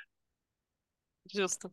Justo. 1.31 1.71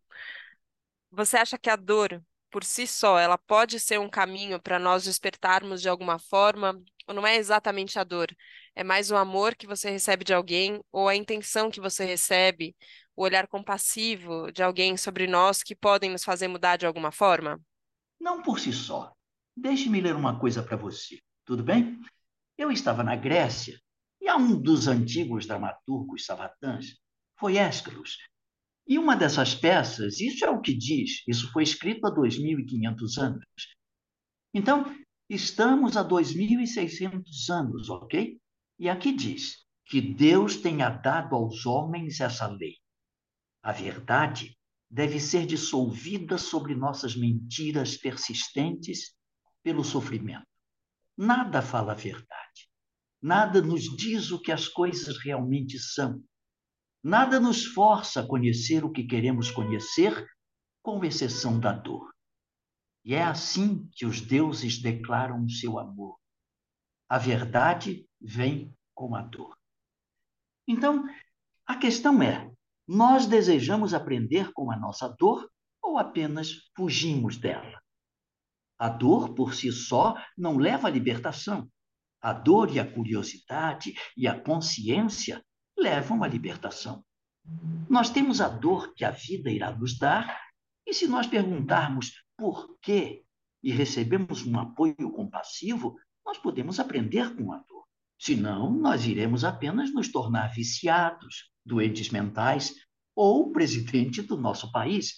Você 1.09 1.37
acha 1.37 1.57
que 1.57 1.69
a 1.69 1.75
dor, 1.77 2.21
por 2.53 2.63
si 2.63 2.85
só, 2.85 3.17
ela 3.17 3.35
pode 3.35 3.79
ser 3.79 3.99
um 3.99 4.07
caminho 4.07 4.61
para 4.61 4.77
nós 4.77 5.03
despertarmos 5.03 5.81
de 5.81 5.89
alguma 5.89 6.19
forma? 6.19 6.79
Ou 7.07 7.15
não 7.15 7.25
é 7.25 7.35
exatamente 7.35 7.97
a 7.97 8.03
dor? 8.03 8.27
É 8.75 8.83
mais 8.83 9.09
o 9.09 9.15
amor 9.15 9.55
que 9.55 9.65
você 9.65 9.89
recebe 9.89 10.23
de 10.23 10.35
alguém 10.35 10.79
ou 10.91 11.09
a 11.09 11.15
intenção 11.15 11.71
que 11.71 11.81
você 11.81 12.05
recebe, 12.05 12.75
o 13.15 13.23
olhar 13.23 13.47
compassivo 13.47 14.51
de 14.51 14.61
alguém 14.61 14.95
sobre 14.95 15.25
nós 15.25 15.63
que 15.63 15.75
podem 15.75 16.11
nos 16.11 16.23
fazer 16.23 16.47
mudar 16.47 16.77
de 16.77 16.85
alguma 16.85 17.11
forma? 17.11 17.59
Não 18.19 18.43
por 18.43 18.59
si 18.59 18.71
só. 18.71 19.11
Deixe-me 19.57 19.99
ler 19.99 20.15
uma 20.15 20.39
coisa 20.39 20.61
para 20.61 20.77
você, 20.77 21.17
tudo 21.43 21.63
bem? 21.63 21.99
Eu 22.55 22.71
estava 22.71 23.03
na 23.03 23.15
Grécia 23.15 23.79
e 24.21 24.29
a 24.29 24.37
um 24.37 24.61
dos 24.61 24.87
antigos 24.87 25.47
dramaturgos 25.47 26.23
sabatãs 26.23 26.97
foi 27.35 27.57
Ésquilo. 27.57 28.03
E 28.87 28.99
uma 28.99 29.15
dessas 29.15 29.55
peças, 29.55 30.19
isso 30.19 30.43
é 30.43 30.49
o 30.49 30.61
que 30.61 30.73
diz, 30.73 31.23
isso 31.27 31.51
foi 31.51 31.63
escrito 31.63 32.05
há 32.05 32.13
2.500 32.13 33.17
anos. 33.17 33.45
Então, 34.53 34.95
estamos 35.29 35.95
há 35.95 36.03
2.600 36.07 37.49
anos, 37.49 37.89
ok? 37.89 38.37
E 38.77 38.89
aqui 38.89 39.13
diz 39.13 39.63
que 39.85 40.01
Deus 40.01 40.57
tenha 40.57 40.89
dado 40.89 41.35
aos 41.35 41.65
homens 41.65 42.19
essa 42.19 42.47
lei. 42.47 42.75
A 43.61 43.71
verdade 43.71 44.57
deve 44.89 45.19
ser 45.19 45.45
dissolvida 45.45 46.37
sobre 46.37 46.75
nossas 46.75 47.15
mentiras 47.15 47.97
persistentes 47.97 49.15
pelo 49.63 49.83
sofrimento. 49.83 50.45
Nada 51.17 51.61
fala 51.61 51.93
a 51.93 51.95
verdade. 51.95 52.69
Nada 53.21 53.61
nos 53.61 53.83
diz 53.95 54.31
o 54.31 54.39
que 54.39 54.51
as 54.51 54.67
coisas 54.67 55.17
realmente 55.23 55.79
são. 55.79 56.21
Nada 57.03 57.37
nos 57.37 57.65
força 57.65 58.21
a 58.21 58.27
conhecer 58.27 58.85
o 58.85 58.91
que 58.91 59.03
queremos 59.03 59.51
conhecer, 59.51 60.25
com 60.81 61.03
exceção 61.03 61.59
da 61.59 61.73
dor. 61.73 62.13
E 63.03 63.13
é 63.13 63.21
assim 63.21 63.89
que 63.91 64.05
os 64.05 64.21
deuses 64.21 64.81
declaram 64.81 65.43
o 65.43 65.49
seu 65.49 65.77
amor. 65.77 66.17
A 67.09 67.17
verdade 67.17 68.07
vem 68.21 68.73
com 68.93 69.15
a 69.15 69.21
dor. 69.21 69.57
Então, 70.65 71.03
a 71.65 71.75
questão 71.75 72.21
é: 72.23 72.49
nós 72.87 73.25
desejamos 73.25 73.93
aprender 73.93 74.53
com 74.53 74.71
a 74.71 74.77
nossa 74.77 75.09
dor 75.09 75.51
ou 75.81 75.97
apenas 75.97 76.71
fugimos 76.73 77.37
dela? 77.37 77.81
A 78.79 78.87
dor 78.87 79.33
por 79.35 79.53
si 79.53 79.73
só 79.73 80.15
não 80.37 80.57
leva 80.57 80.87
à 80.87 80.91
libertação. 80.91 81.69
A 82.21 82.31
dor 82.31 82.73
e 82.73 82.79
a 82.79 82.89
curiosidade 82.89 83.93
e 84.15 84.25
a 84.25 84.39
consciência 84.39 85.43
levam 85.77 86.23
à 86.23 86.27
libertação. 86.27 87.03
Nós 87.89 88.09
temos 88.09 88.39
a 88.39 88.47
dor 88.47 88.93
que 88.93 89.03
a 89.03 89.11
vida 89.11 89.51
irá 89.51 89.71
nos 89.75 89.97
dar, 89.97 90.39
e 90.85 90.93
se 90.93 91.07
nós 91.07 91.27
perguntarmos 91.27 92.13
por 92.37 92.77
quê 92.81 93.23
e 93.61 93.71
recebemos 93.71 94.45
um 94.45 94.59
apoio 94.59 95.11
compassivo, 95.11 95.95
nós 96.25 96.37
podemos 96.37 96.79
aprender 96.79 97.35
com 97.35 97.51
a 97.53 97.57
dor. 97.57 97.83
Senão, 98.19 98.71
nós 98.71 99.05
iremos 99.05 99.43
apenas 99.43 99.93
nos 99.93 100.09
tornar 100.09 100.53
viciados, 100.53 101.51
doentes 101.65 102.09
mentais 102.09 102.73
ou 103.15 103.51
presidente 103.51 104.21
do 104.21 104.37
nosso 104.37 104.71
país. 104.71 105.15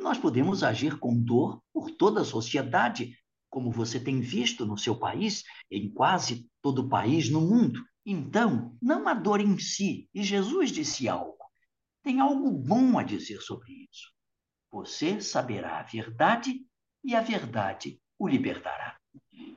Nós 0.00 0.18
podemos 0.18 0.62
agir 0.62 0.98
com 0.98 1.16
dor 1.16 1.62
por 1.72 1.90
toda 1.90 2.22
a 2.22 2.24
sociedade, 2.24 3.16
como 3.48 3.70
você 3.70 3.98
tem 4.00 4.20
visto 4.20 4.64
no 4.64 4.76
seu 4.76 4.96
país, 4.96 5.44
em 5.70 5.92
quase 5.92 6.48
todo 6.62 6.80
o 6.80 6.88
país 6.88 7.30
no 7.30 7.40
mundo. 7.40 7.84
Então, 8.04 8.76
não 8.80 9.06
a 9.06 9.14
dor 9.14 9.40
em 9.40 9.58
si, 9.58 10.08
e 10.14 10.22
Jesus 10.22 10.70
disse 10.70 11.08
algo. 11.08 11.38
Tem 12.02 12.20
algo 12.20 12.50
bom 12.50 12.98
a 12.98 13.02
dizer 13.02 13.40
sobre 13.40 13.72
isso. 13.90 14.12
Você 14.70 15.20
saberá 15.20 15.80
a 15.80 15.82
verdade 15.82 16.64
e 17.04 17.14
a 17.14 17.20
verdade 17.20 18.00
o 18.18 18.26
libertará. 18.26 18.98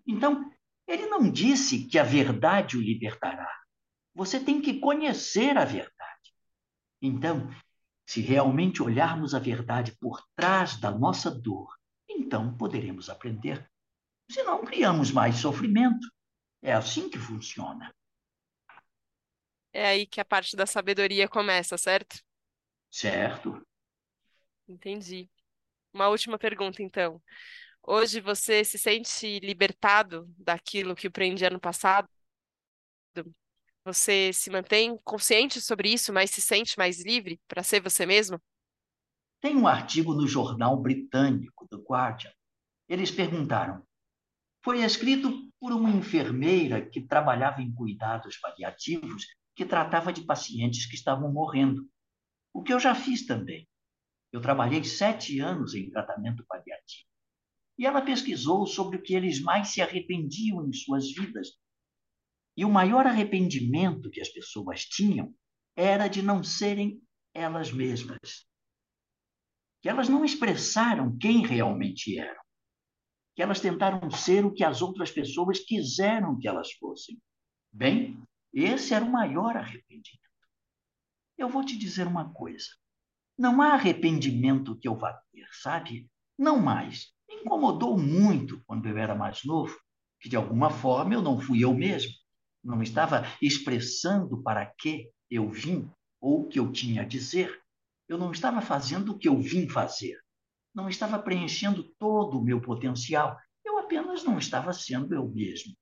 Então, 0.06 0.52
ele 0.88 1.06
não 1.06 1.30
disse 1.30 1.86
que 1.86 1.98
a 1.98 2.04
verdade 2.04 2.78
o 2.78 2.82
libertará. 2.82 3.50
Você 4.14 4.40
tem 4.40 4.62
que 4.62 4.80
conhecer 4.80 5.58
a 5.58 5.66
verdade. 5.66 5.94
Então, 7.02 7.50
se 8.06 8.22
realmente 8.22 8.84
olharmos 8.84 9.34
a 9.34 9.40
verdade 9.40 9.96
por 10.00 10.22
trás 10.36 10.78
da 10.80 10.92
nossa 10.92 11.32
dor, 11.32 11.74
então 12.10 12.56
poderemos 12.58 13.10
aprender. 13.10 13.68
Se 14.30 14.44
não 14.44 14.64
criamos 14.64 15.12
mais 15.12 15.38
sofrimento. 15.38 16.08
É 16.62 16.72
assim 16.72 17.10
que 17.10 17.20
funciona. 17.20 17.94
É 19.74 19.88
aí 19.88 20.06
que 20.06 20.22
a 20.22 20.26
parte 20.26 20.56
da 20.56 20.66
sabedoria 20.66 21.28
começa, 21.28 21.78
certo? 21.78 22.22
Certo. 22.92 23.60
Entendi. 24.68 25.30
Uma 25.92 26.10
última 26.10 26.38
pergunta, 26.38 26.82
então. 26.82 27.22
Hoje 27.82 28.22
você 28.22 28.64
se 28.64 28.78
sente 28.78 29.40
libertado 29.40 30.26
daquilo 30.38 30.96
que 30.96 31.08
o 31.08 31.12
prendia 31.12 31.50
no 31.50 31.60
passado? 31.60 32.08
Você 33.84 34.32
se 34.32 34.50
mantém 34.50 34.98
consciente 35.04 35.60
sobre 35.60 35.92
isso, 35.92 36.14
mas 36.14 36.30
se 36.30 36.42
sente 36.42 36.78
mais 36.78 37.04
livre 37.04 37.40
para 37.48 37.64
ser 37.64 37.82
você 37.82 38.06
mesmo? 38.06 38.42
Tem 39.42 39.58
um 39.58 39.68
artigo 39.68 40.14
no 40.14 40.26
jornal 40.26 40.80
britânico, 40.82 41.68
The 41.68 41.78
Guardian. 41.78 42.32
Eles 42.88 43.12
perguntaram: 43.12 43.86
foi 44.64 44.82
escrito 44.84 45.52
por 45.60 45.74
uma 45.74 45.90
enfermeira 45.90 46.82
que 46.82 47.02
trabalhava 47.02 47.62
em 47.62 47.74
cuidados 47.74 48.38
paliativos, 48.38 49.28
que 49.56 49.66
tratava 49.66 50.12
de 50.12 50.24
pacientes 50.24 50.86
que 50.86 50.96
estavam 50.96 51.32
morrendo. 51.32 51.88
O 52.54 52.64
que 52.64 52.74
eu 52.74 52.80
já 52.80 52.96
fiz 52.96 53.26
também. 53.26 53.68
Eu 54.32 54.42
trabalhei 54.42 54.84
sete 54.84 55.40
anos 55.40 55.74
em 55.74 55.90
tratamento 55.90 56.46
paliativo. 56.48 57.08
E 57.78 57.86
ela 57.86 58.02
pesquisou 58.02 58.66
sobre 58.66 58.98
o 58.98 59.02
que 59.02 59.14
eles 59.14 59.42
mais 59.42 59.70
se 59.70 59.82
arrependiam 59.82 60.68
em 60.68 60.74
suas 60.74 61.12
vidas. 61.12 61.50
E 62.56 62.66
o 62.66 62.70
maior 62.70 63.06
arrependimento 63.06 64.10
que 64.10 64.22
as 64.22 64.30
pessoas 64.30 64.86
tinham 64.86 65.34
era 65.76 66.08
de 66.08 66.22
não 66.22 66.44
serem 66.44 67.02
elas 67.34 67.72
mesmas. 67.72 68.48
Que 69.82 69.90
elas 69.90 70.08
não 70.08 70.24
expressaram 70.24 71.18
quem 71.18 71.46
realmente 71.46 72.18
eram 72.18 72.44
que 73.36 73.42
elas 73.42 73.60
tentaram 73.60 74.10
ser 74.12 74.46
o 74.46 74.54
que 74.54 74.64
as 74.64 74.82
outras 74.82 75.12
pessoas 75.12 75.60
quiseram 75.60 76.38
que 76.38 76.48
elas 76.48 76.72
fossem. 76.74 77.20
Bem, 77.72 78.22
esse 78.54 78.94
era 78.94 79.04
o 79.04 79.12
maior 79.12 79.56
arrependimento. 79.58 80.20
Eu 81.38 81.50
vou 81.50 81.66
te 81.66 81.78
dizer 81.78 82.06
uma 82.06 82.32
coisa. 82.34 82.68
Não 83.38 83.62
há 83.62 83.74
arrependimento 83.74 84.78
que 84.78 84.88
eu 84.88 84.96
vá 84.96 85.14
ter, 85.32 85.48
sabe? 85.52 86.10
Não 86.38 86.60
mais. 86.60 87.14
Me 87.28 87.36
incomodou 87.36 87.98
muito 87.98 88.62
quando 88.66 88.88
eu 88.88 88.98
era 88.98 89.16
mais 89.16 89.44
novo, 89.44 89.76
que 90.20 90.30
de 90.30 90.36
alguma 90.36 90.70
forma 90.70 91.14
eu 91.14 91.22
não 91.22 91.40
fui 91.40 91.64
eu 91.64 91.74
mesmo. 91.74 92.12
Não 92.64 92.82
estava 92.82 93.26
expressando 93.42 94.42
para 94.44 94.66
que 94.66 95.10
eu 95.30 95.50
vim 95.50 95.90
ou 96.22 96.42
o 96.42 96.48
que 96.48 96.60
eu 96.60 96.72
tinha 96.72 97.02
a 97.02 97.06
dizer. 97.06 97.62
Eu 98.08 98.18
não 98.18 98.32
estava 98.32 98.62
fazendo 98.62 99.14
o 99.14 99.18
que 99.18 99.28
eu 99.28 99.38
vim 99.40 99.68
fazer 99.68 100.24
não 100.74 100.90
estava 100.90 101.20
preenchendo 101.20 101.84
todo 102.00 102.40
o 102.40 102.44
meu 102.44 102.60
potencial. 102.60 103.38
Eu 103.64 103.78
apenas 103.78 104.24
não 104.24 104.38
estava 104.38 104.74
sendo 104.74 105.14
eu 105.14 105.28
mesmo. 105.30 105.74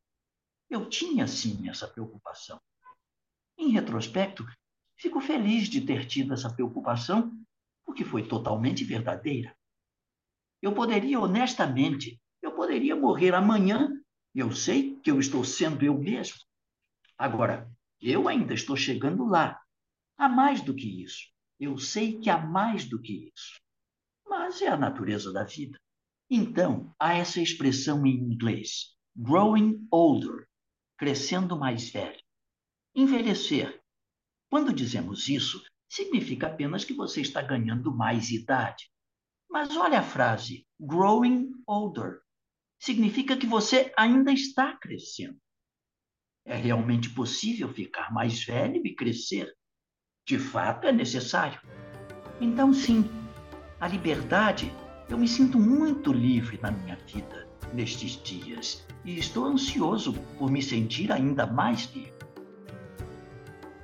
Eu 0.72 0.90
tinha, 0.90 1.28
sim, 1.28 1.70
essa 1.70 1.88
preocupação. 1.88 2.60
Em 3.56 3.70
retrospecto, 3.70 4.44
fico 4.98 5.22
feliz 5.22 5.68
de 5.68 5.82
ter 5.82 6.08
tido 6.08 6.34
essa 6.34 6.52
preocupação, 6.52 7.32
porque 7.86 8.04
foi 8.04 8.28
totalmente 8.28 8.84
verdadeira. 8.84 9.56
Eu 10.60 10.74
poderia, 10.74 11.20
honestamente, 11.20 12.20
eu 12.42 12.56
poderia 12.56 12.96
morrer 12.96 13.36
amanhã, 13.36 13.92
e 14.34 14.40
eu 14.40 14.52
sei 14.52 15.00
que 15.02 15.12
eu 15.12 15.20
estou 15.20 15.44
sendo 15.44 15.86
eu 15.86 15.96
mesmo. 15.96 16.40
Agora, 17.16 17.70
eu 18.02 18.28
ainda 18.28 18.56
estou 18.56 18.76
chegando 18.76 19.26
lá. 19.26 19.62
Há 20.18 20.28
mais 20.28 20.62
do 20.62 20.74
que 20.74 21.04
isso. 21.04 21.30
Eu 21.60 21.78
sei 21.78 22.20
que 22.20 22.32
há 22.32 22.40
mais 22.40 22.86
do 22.86 23.00
que 23.00 23.32
isso 23.36 23.62
mas 24.32 24.62
é 24.62 24.68
a 24.70 24.78
natureza 24.78 25.34
da 25.34 25.44
vida. 25.44 25.78
Então, 26.30 26.96
há 26.98 27.16
essa 27.16 27.42
expressão 27.42 28.06
em 28.06 28.16
inglês, 28.16 28.96
growing 29.14 29.86
older, 29.92 30.48
crescendo 31.02 31.58
mais 31.58 31.90
velho. 31.90 32.22
Envelhecer. 32.94 33.82
Quando 34.52 34.72
dizemos 34.72 35.28
isso, 35.28 35.60
significa 35.90 36.46
apenas 36.46 36.86
que 36.86 36.94
você 36.94 37.22
está 37.22 37.42
ganhando 37.42 37.92
mais 37.92 38.30
idade. 38.30 38.88
Mas 39.50 39.76
olha 39.76 40.02
a 40.02 40.04
frase, 40.04 40.64
growing 40.80 41.54
older. 41.66 42.20
Significa 42.80 43.36
que 43.36 43.48
você 43.48 43.92
ainda 43.98 44.32
está 44.32 44.78
crescendo. 44.78 45.42
É 46.46 46.56
realmente 46.56 47.10
possível 47.10 47.74
ficar 47.74 48.14
mais 48.14 48.44
velho 48.44 48.86
e 48.86 48.94
crescer. 48.94 49.52
De 50.24 50.38
fato, 50.38 50.86
é 50.86 50.92
necessário. 50.92 51.60
Então, 52.40 52.72
sim, 52.72 53.06
a 53.80 53.88
liberdade, 53.88 54.72
eu 55.10 55.18
me 55.18 55.28
sinto 55.28 55.58
muito 55.58 56.14
livre 56.14 56.60
na 56.62 56.70
minha 56.70 56.96
vida 56.96 57.51
nestes 57.74 58.22
dias 58.24 58.84
e 59.04 59.18
estou 59.18 59.46
ansioso 59.46 60.14
por 60.38 60.50
me 60.50 60.62
sentir 60.62 61.12
ainda 61.12 61.46
mais 61.46 61.90
livre. 61.94 62.22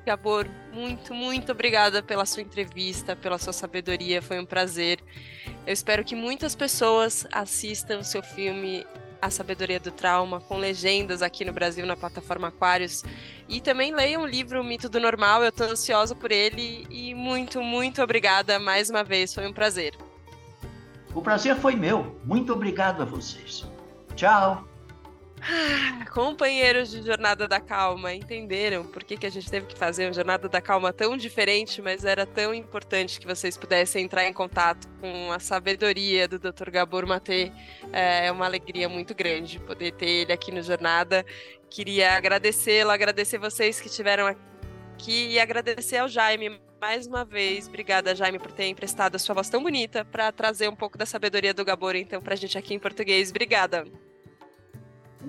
Gabor, 0.05 0.47
muito, 0.71 1.13
muito 1.13 1.51
obrigada 1.51 2.01
pela 2.01 2.25
sua 2.25 2.41
entrevista, 2.41 3.13
pela 3.13 3.37
sua 3.37 3.51
sabedoria, 3.51 4.21
foi 4.21 4.39
um 4.39 4.45
prazer. 4.45 5.03
Eu 5.65 5.73
espero 5.73 6.01
que 6.05 6.15
muitas 6.15 6.55
pessoas 6.55 7.27
assistam 7.29 7.99
o 7.99 8.03
seu 8.05 8.23
filme 8.23 8.85
A 9.21 9.29
Sabedoria 9.29 9.81
do 9.81 9.91
Trauma, 9.91 10.39
com 10.39 10.57
legendas 10.57 11.21
aqui 11.21 11.43
no 11.43 11.51
Brasil 11.51 11.85
na 11.85 11.97
plataforma 11.97 12.47
Aquários. 12.47 13.03
E 13.49 13.59
também 13.59 13.93
leiam 13.93 14.23
o 14.23 14.25
livro 14.25 14.61
O 14.61 14.63
Mito 14.63 14.87
do 14.87 14.97
Normal, 14.97 15.43
eu 15.43 15.49
estou 15.49 15.67
ansiosa 15.67 16.15
por 16.15 16.31
ele. 16.31 16.87
E 16.89 17.13
muito, 17.13 17.61
muito 17.61 18.01
obrigada 18.01 18.57
mais 18.59 18.89
uma 18.89 19.03
vez, 19.03 19.33
foi 19.33 19.45
um 19.45 19.51
prazer. 19.51 19.93
O 21.13 21.21
prazer 21.21 21.57
foi 21.57 21.75
meu. 21.75 22.17
Muito 22.23 22.53
obrigado 22.53 23.01
a 23.01 23.05
vocês. 23.05 23.65
Tchau. 24.17 24.67
Ah, 25.39 26.05
companheiros 26.11 26.89
de 26.89 27.03
Jornada 27.03 27.47
da 27.47 27.59
Calma, 27.59 28.15
entenderam 28.15 28.83
por 28.83 29.03
que, 29.03 29.15
que 29.15 29.27
a 29.27 29.29
gente 29.29 29.47
teve 29.47 29.67
que 29.67 29.77
fazer 29.77 30.07
uma 30.07 30.13
Jornada 30.13 30.49
da 30.49 30.59
Calma 30.59 30.91
tão 30.91 31.15
diferente, 31.15 31.83
mas 31.83 32.03
era 32.03 32.25
tão 32.25 32.51
importante 32.51 33.19
que 33.19 33.27
vocês 33.27 33.55
pudessem 33.55 34.03
entrar 34.03 34.25
em 34.25 34.33
contato 34.33 34.89
com 34.99 35.31
a 35.31 35.37
sabedoria 35.37 36.27
do 36.27 36.39
Dr. 36.39 36.71
Gabor 36.71 37.05
Maté. 37.05 37.51
É 37.93 38.31
uma 38.31 38.45
alegria 38.45 38.89
muito 38.89 39.13
grande 39.13 39.59
poder 39.59 39.91
ter 39.91 40.09
ele 40.09 40.33
aqui 40.33 40.51
no 40.51 40.63
Jornada. 40.63 41.23
Queria 41.69 42.17
agradecê-lo, 42.17 42.89
agradecer 42.89 43.37
vocês 43.37 43.79
que 43.79 43.87
estiveram 43.87 44.25
aqui 44.25 45.27
e 45.27 45.39
agradecer 45.39 45.97
ao 45.97 46.09
Jaime 46.09 46.59
mais 46.81 47.05
uma 47.05 47.23
vez. 47.23 47.67
Obrigada, 47.67 48.15
Jaime, 48.15 48.39
por 48.39 48.51
ter 48.51 48.65
emprestado 48.65 49.15
a 49.15 49.19
sua 49.19 49.35
voz 49.35 49.49
tão 49.49 49.61
bonita 49.61 50.03
para 50.03 50.31
trazer 50.31 50.67
um 50.67 50.75
pouco 50.75 50.97
da 50.97 51.05
sabedoria 51.05 51.53
do 51.53 51.63
Gabor, 51.63 51.95
então, 51.95 52.21
para 52.21 52.33
a 52.33 52.37
gente 52.37 52.57
aqui 52.57 52.73
em 52.73 52.79
português. 52.79 53.29
Obrigada. 53.29 53.85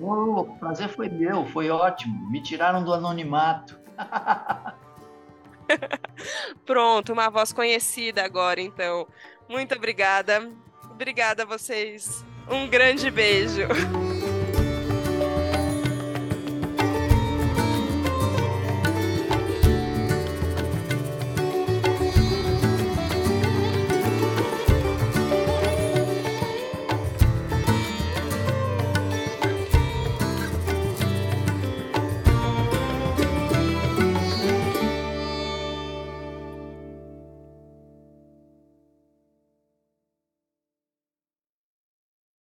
Oh, 0.01 0.41
o 0.41 0.57
prazer 0.57 0.89
foi 0.89 1.09
meu, 1.09 1.45
foi 1.45 1.69
ótimo. 1.69 2.29
Me 2.29 2.41
tiraram 2.41 2.83
do 2.83 2.93
anonimato. 2.93 3.79
Pronto, 6.65 7.13
uma 7.13 7.29
voz 7.29 7.53
conhecida 7.53 8.23
agora, 8.23 8.61
então. 8.61 9.07
Muito 9.47 9.75
obrigada. 9.75 10.49
Obrigada 10.91 11.43
a 11.43 11.45
vocês. 11.45 12.25
Um 12.49 12.67
grande 12.67 13.11
beijo. 13.11 13.67